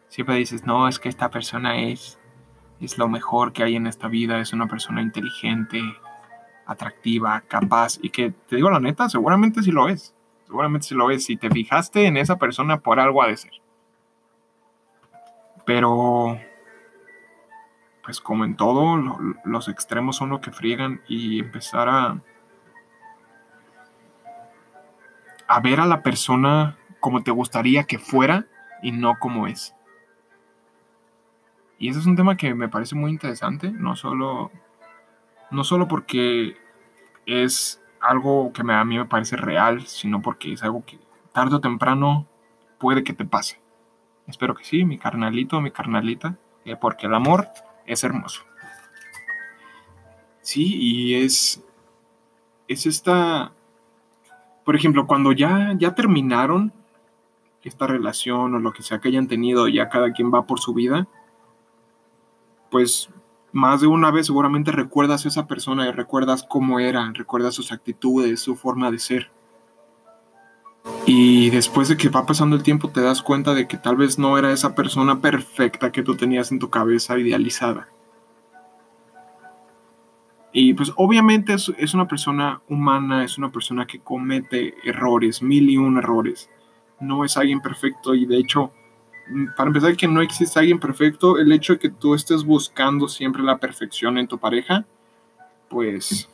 [0.08, 2.18] Siempre dices, no, es que esta persona es,
[2.80, 5.80] es lo mejor que hay en esta vida, es una persona inteligente,
[6.66, 10.14] atractiva, capaz, y que te digo la neta, seguramente sí lo es.
[10.46, 11.24] Seguramente sí lo es.
[11.24, 13.52] Si te fijaste en esa persona, por algo ha de ser.
[15.64, 16.38] Pero
[18.02, 18.98] pues como en todo,
[19.44, 22.20] los extremos son lo que friegan y empezar a,
[25.52, 28.46] a ver a la persona como te gustaría que fuera
[28.82, 29.74] y no como es.
[31.78, 34.50] Y ese es un tema que me parece muy interesante, no solo,
[35.50, 36.56] no solo porque
[37.26, 40.98] es algo que a mí me parece real, sino porque es algo que
[41.34, 42.26] tarde o temprano
[42.78, 43.60] puede que te pase.
[44.26, 47.48] Espero que sí, mi carnalito, mi carnalita, eh, porque el amor
[47.84, 48.42] es hermoso.
[50.40, 51.62] Sí, y es,
[52.68, 53.52] es esta,
[54.64, 56.72] por ejemplo, cuando ya, ya terminaron
[57.62, 60.74] esta relación o lo que sea que hayan tenido, ya cada quien va por su
[60.74, 61.06] vida,
[62.70, 63.08] pues
[63.52, 67.70] más de una vez seguramente recuerdas a esa persona y recuerdas cómo era, recuerdas sus
[67.70, 69.30] actitudes, su forma de ser.
[71.06, 74.18] Y después de que va pasando el tiempo te das cuenta de que tal vez
[74.18, 77.88] no era esa persona perfecta que tú tenías en tu cabeza idealizada.
[80.52, 85.78] Y pues obviamente es, una persona humana, es una persona que comete errores, mil y
[85.78, 86.50] un errores.
[87.00, 88.70] No es alguien perfecto y de hecho,
[89.56, 93.42] para empezar que no existe alguien perfecto, el hecho de que tú estés buscando siempre
[93.42, 94.84] la perfección en tu pareja,
[95.70, 96.28] pues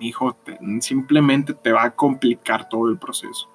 [0.00, 0.36] hijo,
[0.80, 3.48] simplemente te va a complicar todo el proceso.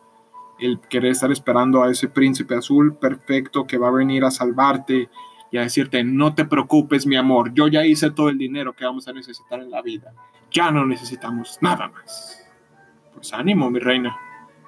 [0.59, 5.09] El querer estar esperando a ese príncipe azul perfecto que va a venir a salvarte
[5.51, 8.85] y a decirte, no te preocupes, mi amor, yo ya hice todo el dinero que
[8.85, 10.13] vamos a necesitar en la vida.
[10.49, 12.49] Ya no necesitamos nada más.
[13.13, 14.17] Pues ánimo, mi reina.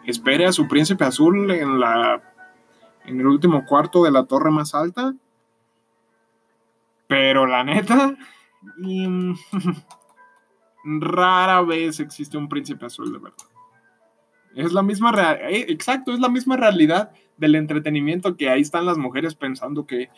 [0.05, 2.21] Espere a su príncipe azul en la
[3.05, 5.13] en el último cuarto de la torre más alta.
[7.07, 8.15] Pero la neta,
[10.84, 13.38] rara vez existe un príncipe azul de verdad.
[14.55, 18.97] Es la misma realidad, exacto, es la misma realidad del entretenimiento que ahí están las
[18.97, 20.09] mujeres pensando que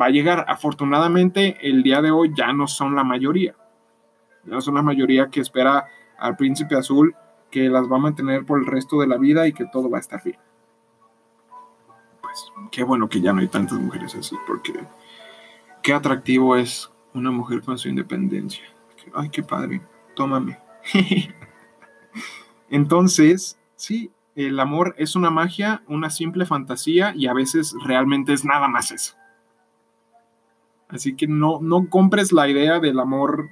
[0.00, 0.44] va a llegar.
[0.48, 3.54] Afortunadamente, el día de hoy ya no son la mayoría.
[4.44, 5.86] Ya no son la mayoría que espera
[6.18, 7.14] al príncipe azul
[7.50, 9.98] que las va a mantener por el resto de la vida y que todo va
[9.98, 10.38] a estar bien.
[12.22, 14.72] Pues qué bueno que ya no hay tantas mujeres así, porque
[15.82, 18.64] qué atractivo es una mujer con su independencia.
[19.14, 19.82] Ay, qué padre,
[20.16, 20.58] tómame.
[22.70, 28.44] Entonces, sí, el amor es una magia, una simple fantasía y a veces realmente es
[28.44, 29.14] nada más eso.
[30.88, 33.50] Así que no, no compres la idea del amor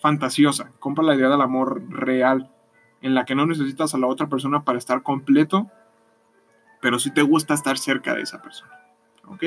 [0.00, 2.50] fantasiosa, compra la idea del amor real,
[3.00, 5.68] en la que no necesitas a la otra persona para estar completo,
[6.80, 8.72] pero sí te gusta estar cerca de esa persona.
[9.26, 9.44] ¿Ok?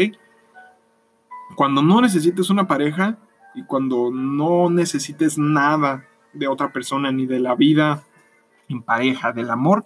[1.55, 3.17] Cuando no necesites una pareja
[3.53, 8.03] y cuando no necesites nada de otra persona ni de la vida
[8.69, 9.85] en pareja, del amor,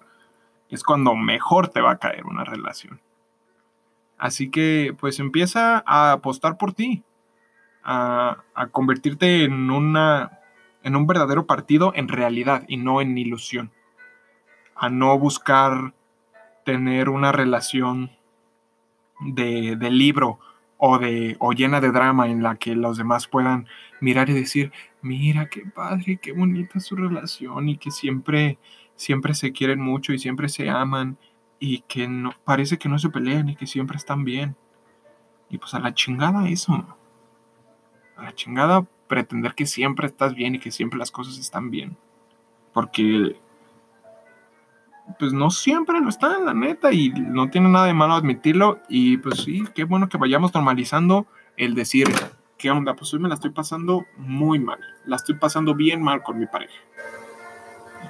[0.69, 2.99] es cuando mejor te va a caer una relación.
[4.17, 7.03] Así que pues empieza a apostar por ti,
[7.83, 8.37] a,
[8.71, 10.39] convertirte en, una,
[10.83, 13.71] en un verdadero partido en realidad y no en ilusión.
[14.75, 15.93] A no buscar
[16.65, 18.11] tener una relación
[19.21, 20.39] de, de libro
[20.77, 23.67] o, de, o llena de drama en la que los demás puedan
[23.99, 28.57] mirar y decir, mira qué padre, qué bonita su relación y que siempre
[28.97, 31.17] siempre se quieren mucho y siempre se aman
[31.59, 34.57] y que no, parece que no se pelean y que siempre están bien.
[35.49, 36.73] Y pues a la chingada eso.
[38.17, 41.95] A la chingada pretender que siempre estás bien y que siempre las cosas están bien.
[42.73, 43.39] Porque
[45.19, 48.81] pues no siempre lo están, la neta, y no tiene nada de malo admitirlo.
[48.89, 52.07] Y pues sí, qué bueno que vayamos normalizando el decir,
[52.57, 52.95] ¿qué onda?
[52.95, 54.79] Pues hoy me la estoy pasando muy mal.
[55.05, 56.75] La estoy pasando bien mal con mi pareja.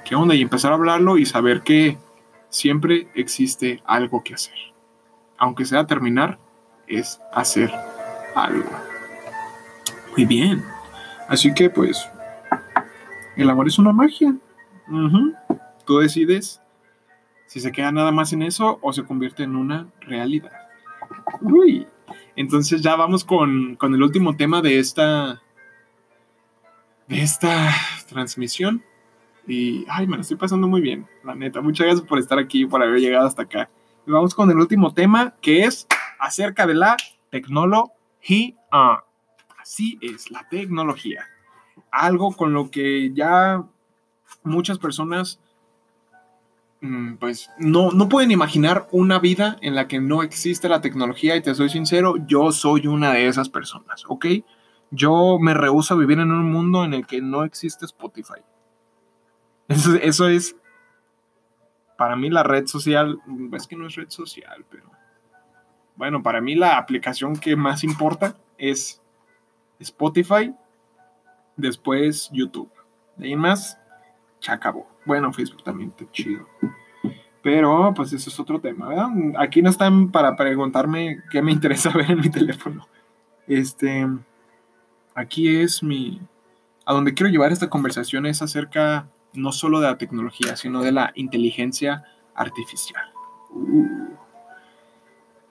[0.04, 0.34] ¿Qué onda?
[0.34, 1.98] Y empezar a hablarlo y saber que
[2.48, 4.56] siempre existe algo que hacer.
[5.36, 6.38] Aunque sea terminar,
[6.86, 7.72] es hacer
[8.34, 8.70] algo.
[10.16, 10.64] Muy bien.
[11.28, 12.08] Así que pues,
[13.36, 14.34] el amor es una magia.
[15.84, 16.60] Tú decides
[17.46, 20.52] si se queda nada más en eso o se convierte en una realidad.
[21.40, 21.86] Uy.
[22.36, 25.42] Entonces ya vamos con, con el último tema de esta,
[27.06, 27.74] de esta
[28.08, 28.82] transmisión.
[29.48, 31.62] Y, ay, me lo estoy pasando muy bien, la neta.
[31.62, 33.70] Muchas gracias por estar aquí, por haber llegado hasta acá.
[34.06, 35.86] Y vamos con el último tema, que es
[36.20, 36.96] acerca de la
[37.30, 38.54] tecnología.
[39.58, 41.24] Así es, la tecnología.
[41.90, 43.64] Algo con lo que ya
[44.42, 45.40] muchas personas
[46.82, 51.36] mm, pues no, no pueden imaginar una vida en la que no existe la tecnología
[51.36, 54.26] y te soy sincero, yo soy una de esas personas, ¿ok?
[54.90, 58.40] Yo me rehúso a vivir en un mundo en el que no existe Spotify.
[59.68, 60.56] Eso, es,
[61.98, 63.20] para mí la red social,
[63.52, 64.90] es que no es red social, pero
[65.94, 69.02] bueno, para mí la aplicación que más importa es
[69.78, 70.54] Spotify,
[71.56, 72.70] después YouTube.
[73.16, 73.78] De ahí más,
[74.40, 74.88] se acabó.
[75.04, 76.46] Bueno, Facebook también está chido.
[77.42, 79.08] Pero, pues eso es otro tema, ¿verdad?
[79.38, 82.88] Aquí no están para preguntarme qué me interesa ver en mi teléfono.
[83.46, 84.06] Este,
[85.14, 86.20] aquí es mi...
[86.84, 90.92] A donde quiero llevar esta conversación es acerca no solo de la tecnología, sino de
[90.92, 92.04] la inteligencia
[92.34, 93.04] artificial.
[93.50, 94.08] Uh.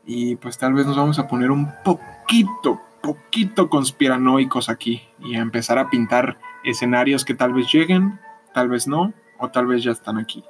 [0.05, 5.39] Y pues tal vez nos vamos a poner un poquito, poquito conspiranoicos aquí y a
[5.39, 8.19] empezar a pintar escenarios que tal vez lleguen,
[8.53, 10.43] tal vez no, o tal vez ya están aquí.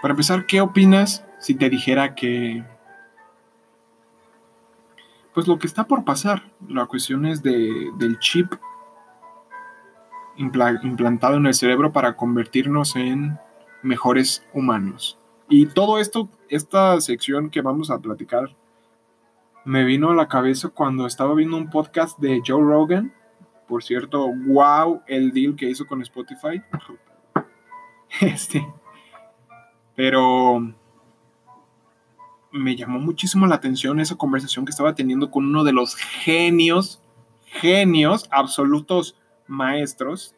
[0.00, 2.64] Para empezar, ¿qué opinas si te dijera que
[5.34, 8.52] pues lo que está por pasar, la cuestión es de, del chip
[10.36, 13.38] implantado en el cerebro para convertirnos en
[13.82, 15.18] mejores humanos.
[15.48, 18.56] Y todo esto, esta sección que vamos a platicar,
[19.64, 23.12] me vino a la cabeza cuando estaba viendo un podcast de Joe Rogan.
[23.68, 26.62] Por cierto, wow, el deal que hizo con Spotify.
[28.20, 28.66] Este.
[29.94, 30.60] Pero
[32.50, 37.02] me llamó muchísimo la atención esa conversación que estaba teniendo con uno de los genios,
[37.46, 39.16] genios absolutos
[39.52, 40.34] maestros,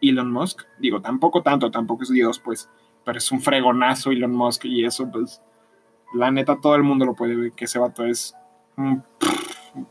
[0.00, 0.62] Elon Musk.
[0.78, 2.68] Digo, tampoco tanto, tampoco es Dios, pues,
[3.04, 5.40] pero es un fregonazo Elon Musk y eso, pues,
[6.14, 8.34] la neta, todo el mundo lo puede ver, que ese vato es
[8.76, 9.02] un,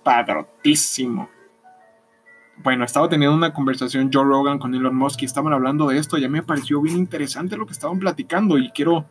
[0.03, 1.29] padrotísimo.
[2.57, 6.17] Bueno, estaba teniendo una conversación Joe Rogan con Elon Musk y estaban hablando de esto.
[6.17, 9.05] Ya me pareció bien interesante lo que estaban platicando y quiero,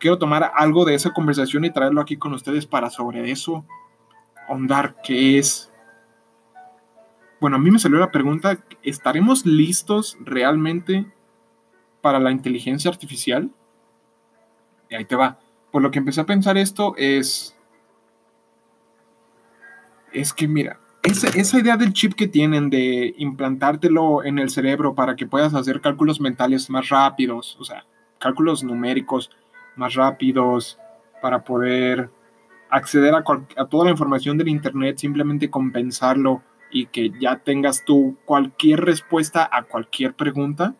[0.00, 3.64] quiero tomar algo de esa conversación y traerlo aquí con ustedes para sobre eso
[4.48, 5.72] ahondar qué es
[7.40, 11.06] bueno, a mí me salió la pregunta, ¿estaremos listos realmente
[12.06, 13.50] para la inteligencia artificial.
[14.88, 15.40] Y ahí te va.
[15.72, 17.58] Por lo que empecé a pensar esto es...
[20.12, 25.16] Es que mira, esa, idea del chip que tienen de implantártelo en el cerebro para
[25.16, 27.84] que puedas hacer cálculos mentales más rápidos, o sea,
[28.20, 29.32] cálculos numéricos
[29.74, 30.78] más rápidos,
[31.20, 32.08] para poder
[32.70, 33.24] acceder a,
[33.56, 39.48] a toda la información del Internet, simplemente compensarlo y que ya tengas tú cualquier respuesta
[39.50, 40.74] a cualquier pregunta,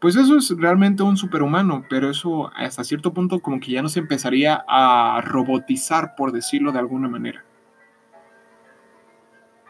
[0.00, 3.88] pues eso es realmente un superhumano, pero eso hasta cierto punto como que ya no
[3.88, 7.44] se empezaría a robotizar, por decirlo de alguna manera.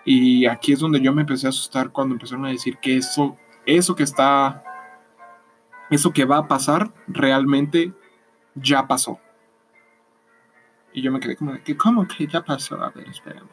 [0.05, 3.37] Y aquí es donde yo me empecé a asustar cuando empezaron a decir que eso,
[3.67, 4.63] eso que está,
[5.91, 7.93] eso que va a pasar, realmente
[8.55, 9.19] ya pasó.
[10.93, 12.83] Y yo me quedé como, ¿cómo que ya pasó?
[12.83, 13.49] A ver, espérame.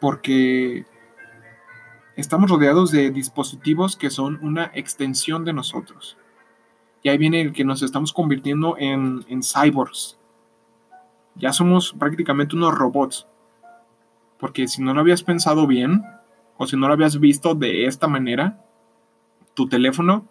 [0.00, 0.86] Porque
[2.16, 6.16] estamos rodeados de dispositivos que son una extensión de nosotros.
[7.02, 10.18] Y ahí viene el que nos estamos convirtiendo en, en cyborgs.
[11.36, 13.26] Ya somos prácticamente unos robots
[14.38, 16.04] porque si no lo habías pensado bien,
[16.56, 18.64] o si no lo habías visto de esta manera,
[19.54, 20.26] tu teléfono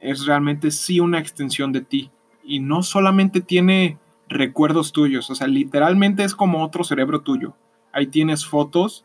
[0.00, 2.10] es realmente sí una extensión de ti.
[2.42, 3.98] Y no solamente tiene
[4.28, 7.54] recuerdos tuyos, o sea, literalmente es como otro cerebro tuyo.
[7.92, 9.04] Ahí tienes fotos,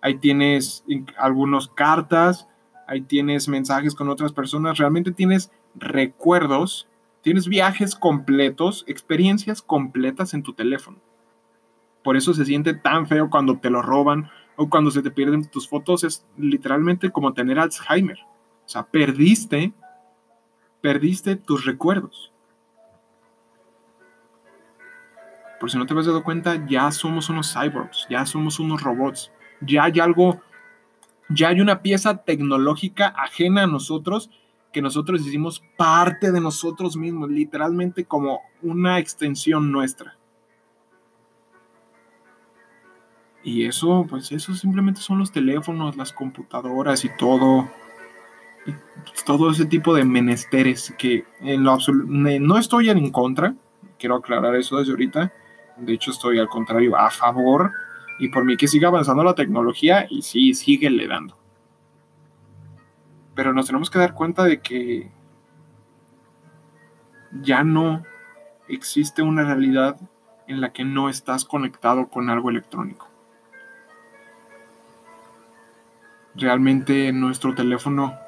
[0.00, 0.84] ahí tienes
[1.16, 2.48] algunas cartas,
[2.86, 6.88] ahí tienes mensajes con otras personas, realmente tienes recuerdos,
[7.22, 10.98] tienes viajes completos, experiencias completas en tu teléfono.
[12.02, 15.48] Por eso se siente tan feo cuando te lo roban o cuando se te pierden
[15.50, 16.04] tus fotos.
[16.04, 18.18] Es literalmente como tener Alzheimer.
[18.64, 19.72] O sea, perdiste,
[20.80, 22.29] perdiste tus recuerdos.
[25.60, 29.30] Por si no te habías dado cuenta, ya somos unos cyborgs, ya somos unos robots.
[29.60, 30.40] Ya hay algo,
[31.28, 34.30] ya hay una pieza tecnológica ajena a nosotros
[34.72, 40.16] que nosotros hicimos parte de nosotros mismos, literalmente como una extensión nuestra.
[43.42, 47.68] Y eso, pues eso simplemente son los teléfonos, las computadoras y todo.
[49.26, 53.54] todo ese tipo de menesteres que en lo no estoy en contra,
[53.98, 55.32] quiero aclarar eso desde ahorita.
[55.80, 57.72] De hecho, estoy al contrario a favor
[58.18, 61.36] y por mí que siga avanzando la tecnología y sí, sigue le dando.
[63.34, 65.10] Pero nos tenemos que dar cuenta de que
[67.42, 68.04] ya no
[68.68, 69.96] existe una realidad
[70.46, 73.10] en la que no estás conectado con algo electrónico.
[76.34, 78.18] realmente nuestro teléfono,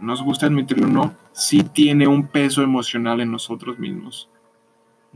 [0.00, 4.28] nos gusta admitirlo o no, sí tiene un peso emocional en nosotros mismos.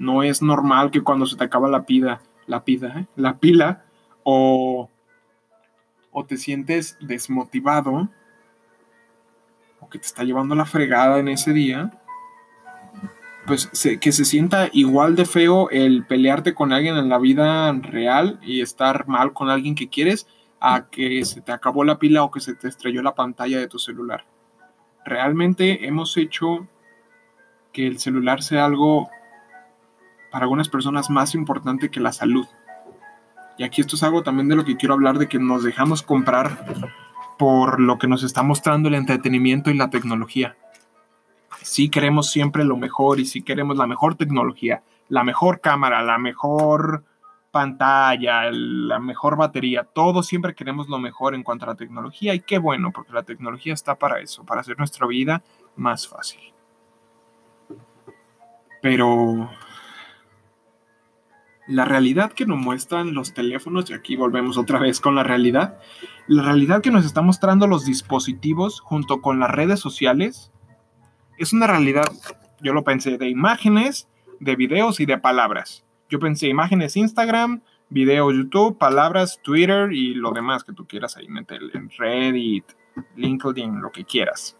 [0.00, 3.06] No es normal que cuando se te acaba la pila, la pila, ¿eh?
[3.16, 3.84] la pila,
[4.22, 4.88] o,
[6.10, 8.08] o te sientes desmotivado,
[9.78, 11.90] o que te está llevando la fregada en ese día,
[13.46, 13.68] pues
[14.00, 18.62] que se sienta igual de feo el pelearte con alguien en la vida real y
[18.62, 20.26] estar mal con alguien que quieres
[20.60, 23.68] a que se te acabó la pila o que se te estrelló la pantalla de
[23.68, 24.24] tu celular.
[25.04, 26.66] Realmente hemos hecho
[27.70, 29.10] que el celular sea algo
[30.30, 32.46] para algunas personas más importante que la salud.
[33.58, 36.02] Y aquí esto es algo también de lo que quiero hablar, de que nos dejamos
[36.02, 36.64] comprar
[37.38, 40.56] por lo que nos está mostrando el entretenimiento y la tecnología.
[41.62, 46.18] Si queremos siempre lo mejor y si queremos la mejor tecnología, la mejor cámara, la
[46.18, 47.04] mejor
[47.50, 52.40] pantalla, la mejor batería, todos siempre queremos lo mejor en cuanto a la tecnología y
[52.40, 55.42] qué bueno, porque la tecnología está para eso, para hacer nuestra vida
[55.76, 56.40] más fácil.
[58.80, 59.50] Pero
[61.70, 65.78] la realidad que nos muestran los teléfonos, y aquí volvemos otra vez con la realidad,
[66.26, 70.52] la realidad que nos están mostrando los dispositivos junto con las redes sociales,
[71.38, 72.10] es una realidad,
[72.60, 74.08] yo lo pensé, de imágenes,
[74.40, 80.32] de videos y de palabras yo pensé imágenes Instagram, videos YouTube, palabras Twitter y lo
[80.32, 82.64] demás que tú quieras ahí meter en Reddit,
[83.14, 84.58] LinkedIn, lo que quieras.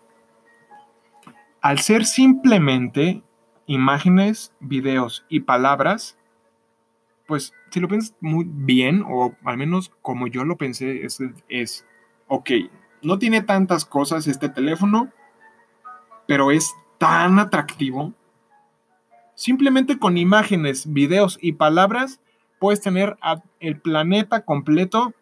[1.60, 3.22] Al ser simplemente
[3.66, 6.16] imágenes, videos y palabras,
[7.30, 11.18] pues si lo piensas muy bien, o al menos como yo lo pensé, es,
[11.48, 11.86] es
[12.28, 12.50] ok,
[13.00, 15.10] no tiene tantas cosas este teléfono,
[16.26, 18.12] pero es tan atractivo
[19.40, 22.20] Simplemente con imágenes, videos y palabras
[22.58, 23.16] puedes tener
[23.58, 25.14] el planeta completo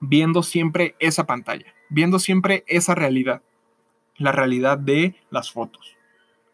[0.00, 3.40] viendo siempre esa pantalla, viendo siempre esa realidad,
[4.16, 5.96] la realidad de las fotos.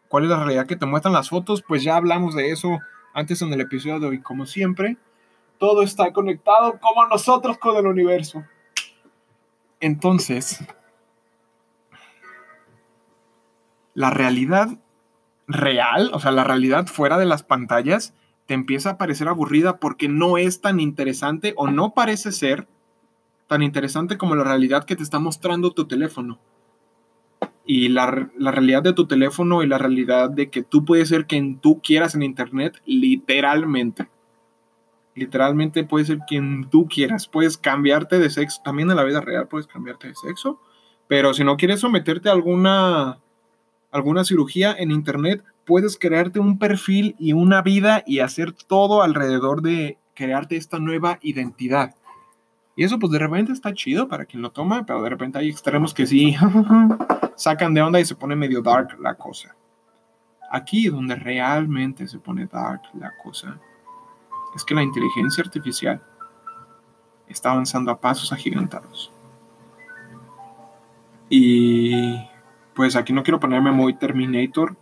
[0.07, 1.63] ¿Cuál es la realidad que te muestran las fotos?
[1.67, 2.77] Pues ya hablamos de eso
[3.13, 4.97] antes en el episodio de hoy, como siempre.
[5.57, 8.43] Todo está conectado como nosotros con el universo.
[9.79, 10.63] Entonces,
[13.93, 14.69] la realidad
[15.47, 18.13] real, o sea, la realidad fuera de las pantallas,
[18.45, 22.67] te empieza a parecer aburrida porque no es tan interesante o no parece ser
[23.47, 26.39] tan interesante como la realidad que te está mostrando tu teléfono.
[27.71, 31.27] Y la, la, realidad de tu teléfono y la realidad de que tú puedes ser
[31.27, 34.09] quien tú quieras en Internet, literalmente.
[35.13, 37.27] Literalmente puedes ser quien tú quieras.
[37.27, 38.61] Puedes cambiarte de sexo.
[38.63, 40.59] También en la vida real puedes cambiarte de sexo.
[41.07, 43.19] Pero si no quieres someterte a alguna
[43.91, 49.61] alguna cirugía en internet, puedes crearte un perfil y una vida y hacer todo alrededor
[49.61, 51.95] de crearte esta nueva identidad.
[52.79, 55.49] Y eso pues de repente está chido para quien lo toma, pero de repente hay
[55.49, 56.33] extremos que sí
[57.35, 59.53] sacan de onda y se pone medio dark la cosa.
[60.49, 63.59] Aquí donde realmente se pone dark la cosa
[64.55, 66.01] es que la inteligencia artificial
[67.27, 69.11] está avanzando a pasos agigantados.
[71.27, 72.17] Y
[72.73, 74.77] pues aquí no quiero ponerme muy Terminator,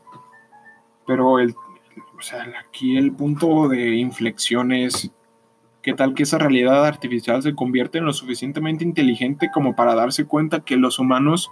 [1.07, 1.55] pero el,
[2.15, 5.11] o sea, aquí el punto de inflexión es
[5.87, 10.25] qué tal que esa realidad artificial se convierte en lo suficientemente inteligente como para darse
[10.25, 11.49] cuenta que los humanos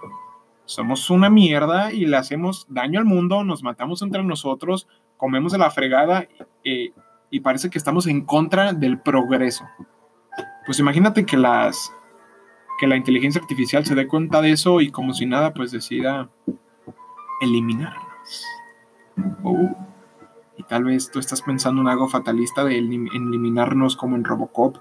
[0.65, 5.59] somos una mierda y le hacemos daño al mundo, nos matamos entre nosotros, comemos de
[5.59, 6.27] la fregada
[6.65, 6.91] eh,
[7.29, 9.63] y parece que estamos en contra del progreso.
[10.65, 11.93] Pues imagínate que las
[12.77, 16.29] que la inteligencia artificial se dé cuenta de eso y como si nada, pues decida
[17.39, 18.45] eliminarnos.
[19.43, 19.94] Oh.
[20.57, 24.77] Y tal vez tú estás pensando en algo fatalista de eliminarnos como en Robocop,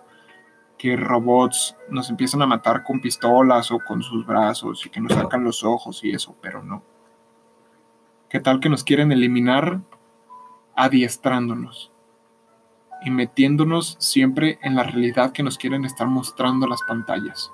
[0.79, 5.12] que robots nos empiezan a matar con pistolas o con sus brazos y que nos
[5.12, 6.83] sacan los ojos y eso, pero no.
[8.29, 9.81] ¿Qué tal que nos quieren eliminar
[10.77, 11.91] adiestrándonos?
[13.07, 17.53] y metiéndonos siempre en la realidad que nos quieren estar mostrando las pantallas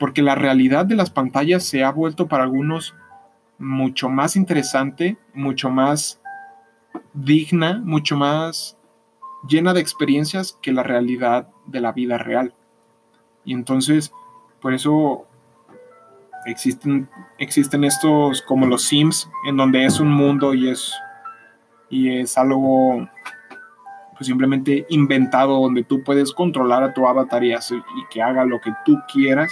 [0.00, 2.96] porque la realidad de las pantallas se ha vuelto para algunos
[3.58, 6.19] mucho más interesante, mucho más
[7.14, 8.76] digna, mucho más
[9.48, 12.54] llena de experiencias que la realidad de la vida real.
[13.44, 14.12] Y entonces,
[14.60, 15.26] por eso
[16.46, 20.92] existen, existen estos como los Sims, en donde es un mundo y es,
[21.88, 23.08] y es algo
[24.12, 28.60] pues simplemente inventado, donde tú puedes controlar a tu avatar y, y que haga lo
[28.60, 29.50] que tú quieras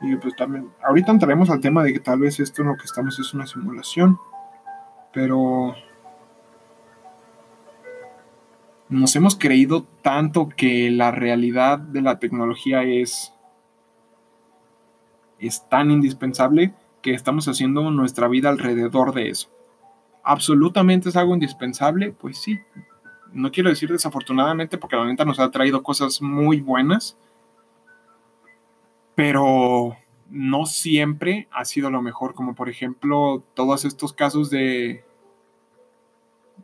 [0.00, 2.84] y pues también, ahorita entraremos al tema de que tal vez esto en lo que
[2.84, 4.18] estamos es una simulación,
[5.12, 5.74] pero
[8.90, 13.32] nos hemos creído tanto que la realidad de la tecnología es,
[15.38, 19.48] es tan indispensable que estamos haciendo nuestra vida alrededor de eso.
[20.24, 22.58] Absolutamente es algo indispensable, pues sí.
[23.32, 27.16] No quiero decir desafortunadamente porque la neta nos ha traído cosas muy buenas,
[29.14, 29.96] pero
[30.28, 35.04] no siempre ha sido lo mejor, como por ejemplo todos estos casos de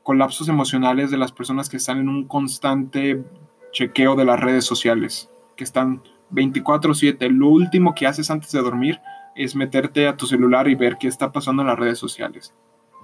[0.07, 3.25] colapsos emocionales de las personas que están en un constante
[3.73, 6.01] chequeo de las redes sociales, que están
[6.31, 7.29] 24/7.
[7.29, 9.01] Lo último que haces antes de dormir
[9.35, 12.55] es meterte a tu celular y ver qué está pasando en las redes sociales.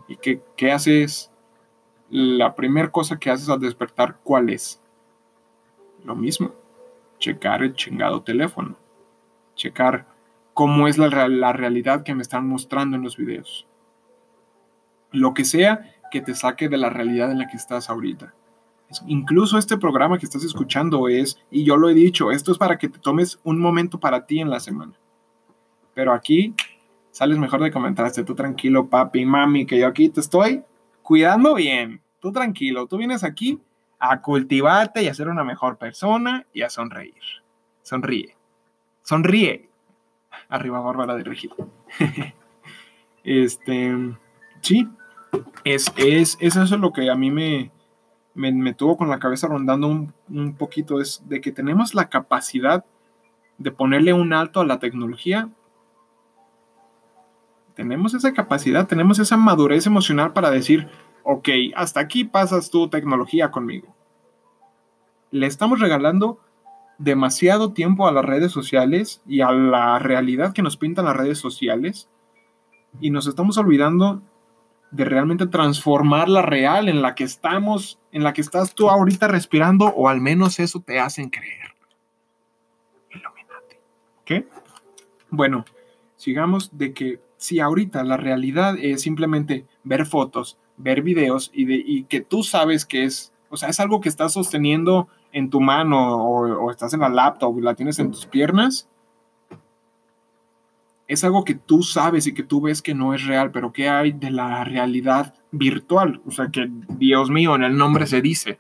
[0.07, 1.33] ¿Y qué, qué haces?
[2.09, 4.81] La primera cosa que haces al despertar, ¿cuál es?
[6.05, 6.55] Lo mismo,
[7.19, 8.77] checar el chingado teléfono
[9.57, 10.07] checar
[10.55, 13.67] cómo es la, la realidad que me están mostrando en los videos.
[15.11, 18.35] Lo que sea que te saque de la realidad en la que estás ahorita.
[19.07, 22.77] Incluso este programa que estás escuchando es, y yo lo he dicho, esto es para
[22.77, 24.93] que te tomes un momento para ti en la semana.
[25.95, 26.55] Pero aquí
[27.11, 30.63] sales mejor de comentarse, tú tranquilo, papi, mami, que yo aquí te estoy
[31.03, 32.03] cuidando bien.
[32.21, 33.59] Tú tranquilo, tú vienes aquí
[33.99, 37.23] a cultivarte y a ser una mejor persona y a sonreír.
[37.83, 38.37] Sonríe.
[39.03, 39.71] Sonríe.
[40.51, 41.53] Arriba Bárbara de Regil.
[43.25, 43.97] este,
[44.61, 44.89] sí,
[45.65, 47.71] es, es, eso es lo que a mí me,
[48.35, 52.85] me, tuvo con la cabeza rondando un, un, poquito, es de que tenemos la capacidad
[53.59, 55.49] de ponerle un alto a la tecnología.
[57.75, 60.89] Tenemos esa capacidad, tenemos esa madurez emocional para decir,
[61.23, 63.95] ok, hasta aquí pasas tu tecnología conmigo.
[65.31, 66.39] Le estamos regalando
[66.99, 71.39] demasiado tiempo a las redes sociales y a la realidad que nos pintan las redes
[71.39, 72.09] sociales
[73.01, 74.23] y nos estamos olvidando
[74.93, 79.27] de realmente transformar la real en la que estamos, en la que estás tú ahorita
[79.27, 81.75] respirando o al menos eso te hacen creer.
[83.11, 83.81] Iluminate.
[84.25, 84.47] ¿Qué?
[85.31, 85.65] Bueno,
[86.17, 91.83] sigamos de que si ahorita la realidad es simplemente ver fotos, ver videos y, de,
[91.85, 95.61] y que tú sabes que es, o sea, es algo que estás sosteniendo en tu
[95.61, 98.89] mano o, estás en la laptop y la tienes en tus piernas,
[101.13, 103.89] es algo que tú sabes y que tú ves que no es real, pero ¿qué
[103.91, 106.23] hay de la realidad virtual?
[106.27, 108.59] O sea, que Dios mío, en el nombre se dice.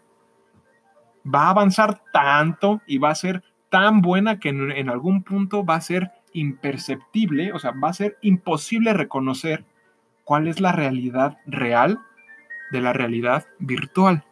[1.27, 5.77] Va a avanzar tanto y va a ser tan buena que en, algún punto va
[5.77, 9.65] a ser imperceptible, o sea, va a ser imposible reconocer
[10.25, 12.01] cuál es la realidad real
[12.71, 14.25] de la realidad virtual.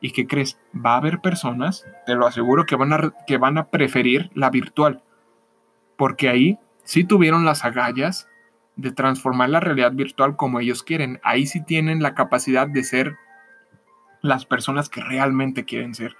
[0.00, 0.58] ¿Y qué crees?
[0.74, 4.48] Va a haber personas, te lo aseguro, que van a, que van a preferir la
[4.48, 5.02] virtual.
[5.96, 8.28] Porque ahí sí tuvieron las agallas
[8.76, 11.20] de transformar la realidad virtual como ellos quieren.
[11.22, 13.16] Ahí sí tienen la capacidad de ser
[14.20, 16.16] las personas que realmente quieren ser.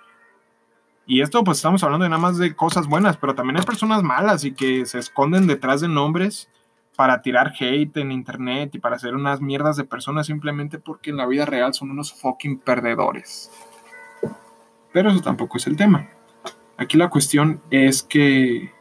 [1.06, 4.02] Y esto pues estamos hablando de nada más de cosas buenas, pero también hay personas
[4.02, 6.48] malas y que se esconden detrás de nombres
[6.96, 11.16] para tirar hate en internet y para hacer unas mierdas de personas simplemente porque en
[11.16, 13.50] la vida real son unos fucking perdedores.
[14.92, 16.08] Pero eso tampoco es el tema.
[16.76, 18.72] Aquí la cuestión es que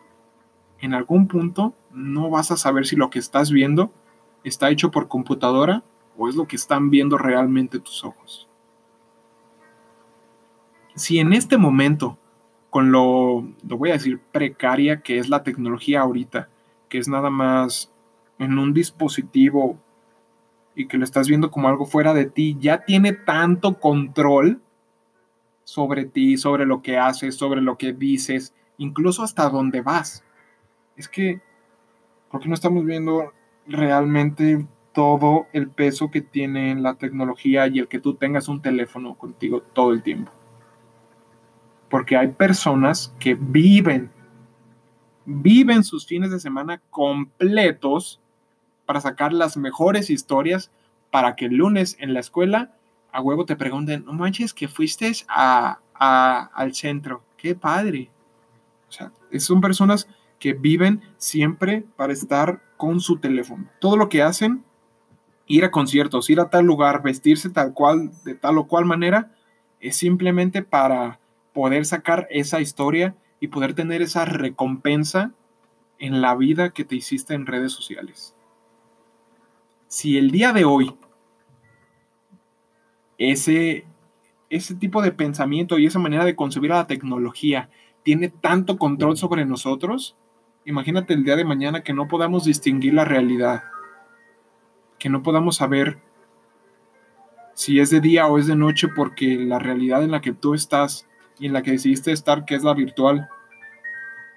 [0.83, 3.93] en algún punto no vas a saber si lo que estás viendo
[4.43, 5.81] está hecho por computadora
[6.17, 8.49] o es lo que están viendo realmente tus ojos.
[10.93, 12.17] Si en este momento,
[12.69, 16.49] con lo, lo voy a decir, precaria que es la tecnología ahorita,
[16.89, 17.89] que es nada más
[18.37, 19.79] en un dispositivo
[20.75, 24.61] y que lo estás viendo como algo fuera de ti, ya tiene tanto control
[25.63, 30.25] sobre ti, sobre lo que haces, sobre lo que dices, incluso hasta dónde vas.
[30.95, 31.41] Es que,
[32.29, 33.33] ¿por qué no estamos viendo
[33.67, 39.15] realmente todo el peso que tiene la tecnología y el que tú tengas un teléfono
[39.15, 40.31] contigo todo el tiempo?
[41.89, 44.11] Porque hay personas que viven,
[45.25, 48.19] viven sus fines de semana completos
[48.85, 50.71] para sacar las mejores historias
[51.11, 52.75] para que el lunes en la escuela
[53.13, 58.09] a huevo te pregunten, no manches que fuiste a, al centro, qué padre.
[58.89, 60.07] O sea, son personas
[60.43, 63.69] que viven siempre para estar con su teléfono.
[63.79, 64.65] Todo lo que hacen,
[65.47, 69.31] ir a conciertos, ir a tal lugar, vestirse tal cual, de tal o cual manera,
[69.79, 71.21] es simplemente para
[71.53, 75.31] poder sacar esa historia y poder tener esa recompensa
[75.97, 78.35] en la vida que te hiciste en redes sociales
[79.93, 80.95] si el día de hoy
[83.19, 83.85] ese,
[84.49, 87.69] ese tipo de pensamiento y esa manera de concebir a la tecnología
[88.01, 90.17] tiene tanto control sobre nosotros,
[90.65, 93.63] imagínate el día de mañana que no podamos distinguir la realidad,
[94.99, 95.99] que no podamos saber
[97.53, 100.53] si es de día o es de noche porque la realidad en la que tú
[100.53, 101.07] estás
[101.39, 103.29] y en la que decidiste estar, que es la virtual,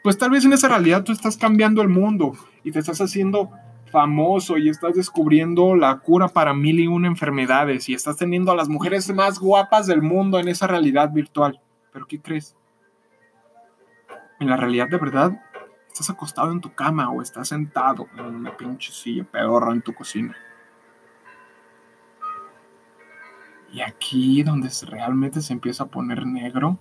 [0.02, 3.50] pues tal vez en esa realidad tú estás cambiando el mundo y te estás haciendo
[3.90, 8.56] famoso y estás descubriendo la cura para mil y una enfermedades y estás teniendo a
[8.56, 11.60] las mujeres más guapas del mundo en esa realidad virtual.
[11.92, 12.56] ¿Pero qué crees?
[14.38, 15.40] En la realidad de verdad,
[15.96, 19.94] estás acostado en tu cama o estás sentado en una pinche silla pedorra en tu
[19.94, 20.36] cocina.
[23.72, 26.78] Y aquí donde realmente se empieza a poner negro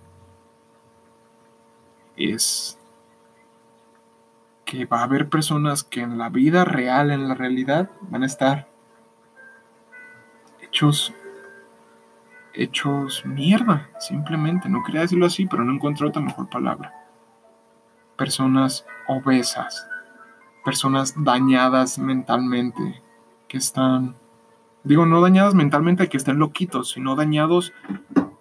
[2.18, 2.78] es
[4.66, 8.26] que va a haber personas que en la vida real, en la realidad, van a
[8.26, 8.68] estar
[10.62, 11.14] hechos,
[12.54, 14.68] hechos mierda, simplemente.
[14.68, 16.95] No quería decirlo así, pero no encuentro otra mejor palabra.
[18.18, 19.88] Personas obesas,
[20.64, 23.02] personas dañadas mentalmente,
[23.48, 24.16] que están,
[24.84, 27.74] digo, no dañadas mentalmente que estén loquitos, sino dañados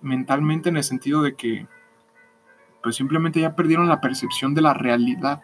[0.00, 1.66] mentalmente en el sentido de que,
[2.82, 5.42] pues simplemente ya perdieron la percepción de la realidad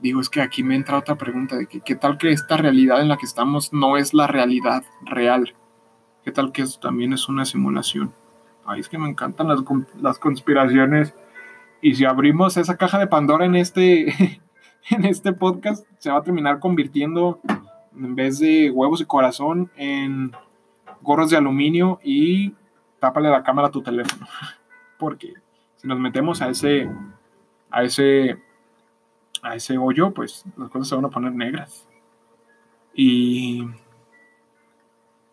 [0.00, 3.00] digo, es que aquí me entra otra pregunta de que qué tal que esta realidad
[3.00, 5.54] en la que estamos no es la realidad real.
[6.24, 8.12] ¿Qué tal que eso también es una simulación?
[8.64, 9.60] Ay, es que me encantan las,
[10.00, 11.14] las conspiraciones.
[11.86, 14.08] Y si abrimos esa caja de Pandora en este,
[14.90, 17.40] en este podcast, se va a terminar convirtiendo,
[17.96, 20.32] en vez de huevos y corazón, en
[21.00, 22.54] gorros de aluminio y
[22.98, 24.26] tápale la cámara a tu teléfono.
[24.98, 25.34] Porque
[25.76, 26.90] si nos metemos a ese,
[27.70, 28.36] a ese
[29.44, 31.86] a ese hoyo, pues las cosas se van a poner negras.
[32.94, 33.64] Y,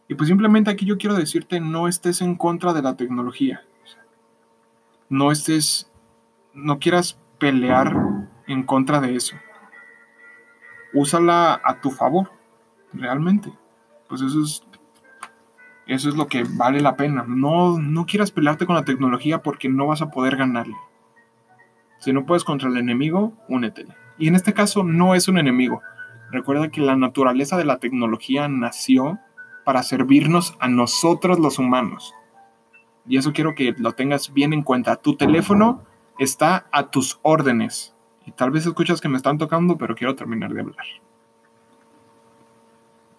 [0.08, 3.64] y pues simplemente aquí yo quiero decirte, no estés en contra de la tecnología.
[5.10, 5.92] No estés,
[6.54, 7.96] no quieras pelear
[8.48, 9.36] en contra de eso.
[10.94, 12.32] Úsala a tu favor,
[12.94, 13.52] realmente.
[14.08, 14.64] Pues eso es,
[15.88, 17.26] eso es lo que vale la pena.
[17.28, 20.76] No, no quieras pelearte con la tecnología porque no vas a poder ganarle.
[22.00, 23.96] Si no puedes contra el enemigo, únetele.
[24.18, 25.82] Y en este caso no es un enemigo.
[26.32, 29.20] Recuerda que la naturaleza de la tecnología nació
[29.64, 32.14] para servirnos a nosotros los humanos.
[33.08, 34.96] Y eso quiero que lo tengas bien en cuenta.
[34.98, 35.84] Tu teléfono
[36.20, 37.96] está a tus órdenes
[38.26, 40.86] Y tal vez escuchas que me están tocando, pero quiero terminar de hablar.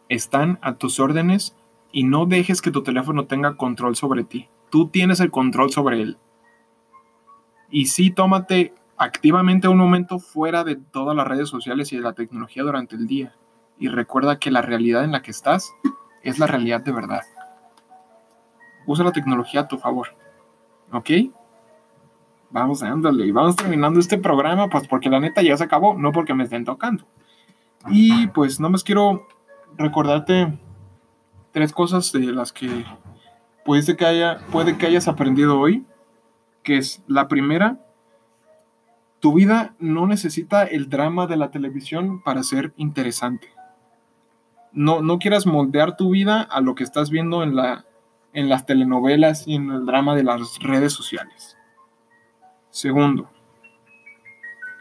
[0.08, 1.54] Están a tus órdenes
[1.92, 4.48] y no dejes que tu teléfono tenga control sobre ti.
[4.70, 6.18] Tú tienes el control sobre él.
[7.70, 12.14] Y sí, tómate activamente un momento fuera de todas las redes sociales y de la
[12.14, 13.34] tecnología durante el día.
[13.78, 15.72] Y recuerda que la realidad en la que estás
[16.22, 17.22] es la realidad de verdad.
[18.86, 20.08] Usa la tecnología a tu favor.
[20.92, 21.10] ¿Ok?
[22.54, 23.26] Vamos dándole.
[23.26, 26.44] Y vamos terminando este programa, pues porque la neta ya se acabó, no porque me
[26.44, 27.04] estén tocando.
[27.88, 29.26] Y pues no más quiero
[29.76, 30.56] recordarte
[31.50, 32.84] tres cosas de las que
[33.64, 35.84] puede que, haya, puede que hayas aprendido hoy.
[36.62, 37.84] Que es la primera,
[39.18, 43.48] tu vida no necesita el drama de la televisión para ser interesante.
[44.70, 47.84] No, no quieras moldear tu vida a lo que estás viendo en, la,
[48.32, 51.58] en las telenovelas y en el drama de las redes sociales.
[52.74, 53.30] Segundo,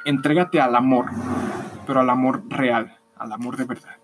[0.03, 1.11] entrégate al amor,
[1.85, 3.97] pero al amor real, al amor de verdad.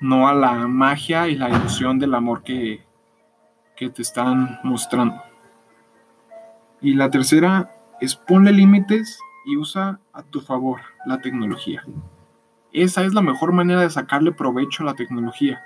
[0.00, 2.84] No a la magia y la ilusión del amor que,
[3.76, 5.22] que te están mostrando.
[6.80, 11.84] Y la tercera es ponle límites y usa a tu favor la tecnología.
[12.72, 15.64] Esa es la mejor manera de sacarle provecho a la tecnología.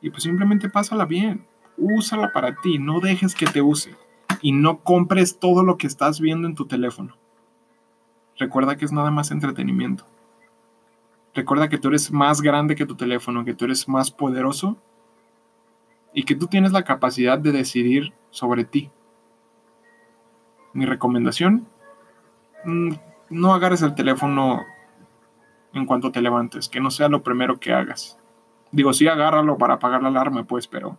[0.00, 1.46] Y pues simplemente pásala bien.
[1.76, 3.96] Úsala para ti, no dejes que te use
[4.44, 7.16] y no compres todo lo que estás viendo en tu teléfono.
[8.38, 10.04] Recuerda que es nada más entretenimiento.
[11.32, 14.76] Recuerda que tú eres más grande que tu teléfono, que tú eres más poderoso
[16.12, 18.90] y que tú tienes la capacidad de decidir sobre ti.
[20.74, 21.66] Mi recomendación,
[22.66, 22.92] mm,
[23.30, 24.60] no agarres el teléfono
[25.72, 28.18] en cuanto te levantes, que no sea lo primero que hagas.
[28.72, 30.98] Digo, sí agárralo para apagar la alarma, pues, pero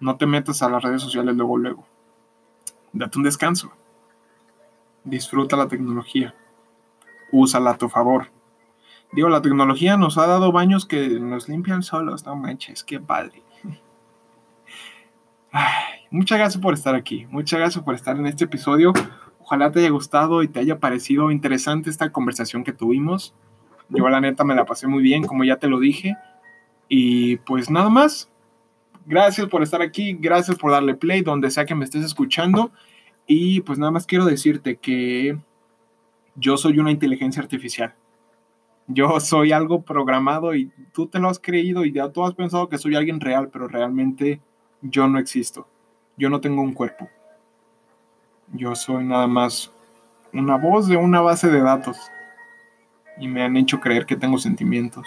[0.00, 1.95] no te metas a las redes sociales luego, luego
[2.96, 3.72] date un descanso.
[5.04, 6.34] Disfruta la tecnología.
[7.30, 8.28] Úsala a tu favor.
[9.12, 12.26] Digo, la tecnología nos ha dado baños que nos limpian solos.
[12.26, 13.42] No manches, qué padre.
[16.10, 17.26] muchas gracias por estar aquí.
[17.30, 18.92] Muchas gracias por estar en este episodio.
[19.38, 23.34] Ojalá te haya gustado y te haya parecido interesante esta conversación que tuvimos.
[23.88, 26.16] Yo la neta me la pasé muy bien, como ya te lo dije.
[26.88, 28.30] Y pues nada más.
[29.06, 32.72] Gracias por estar aquí, gracias por darle play donde sea que me estés escuchando.
[33.24, 35.38] Y pues nada más quiero decirte que
[36.34, 37.94] yo soy una inteligencia artificial.
[38.88, 42.68] Yo soy algo programado y tú te lo has creído y ya tú has pensado
[42.68, 44.40] que soy alguien real, pero realmente
[44.82, 45.68] yo no existo.
[46.16, 47.08] Yo no tengo un cuerpo.
[48.52, 49.72] Yo soy nada más
[50.32, 52.10] una voz de una base de datos.
[53.18, 55.06] Y me han hecho creer que tengo sentimientos.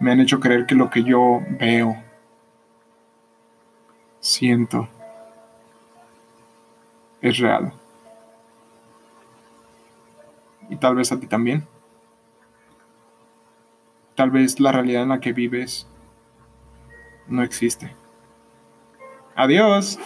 [0.00, 1.96] Me han hecho creer que lo que yo veo,
[4.24, 4.88] siento
[7.20, 7.74] es real.
[10.70, 11.66] Y tal vez a ti también.
[14.14, 15.86] Tal vez la realidad en la que vives
[17.26, 17.94] no existe.
[19.34, 19.98] Adiós.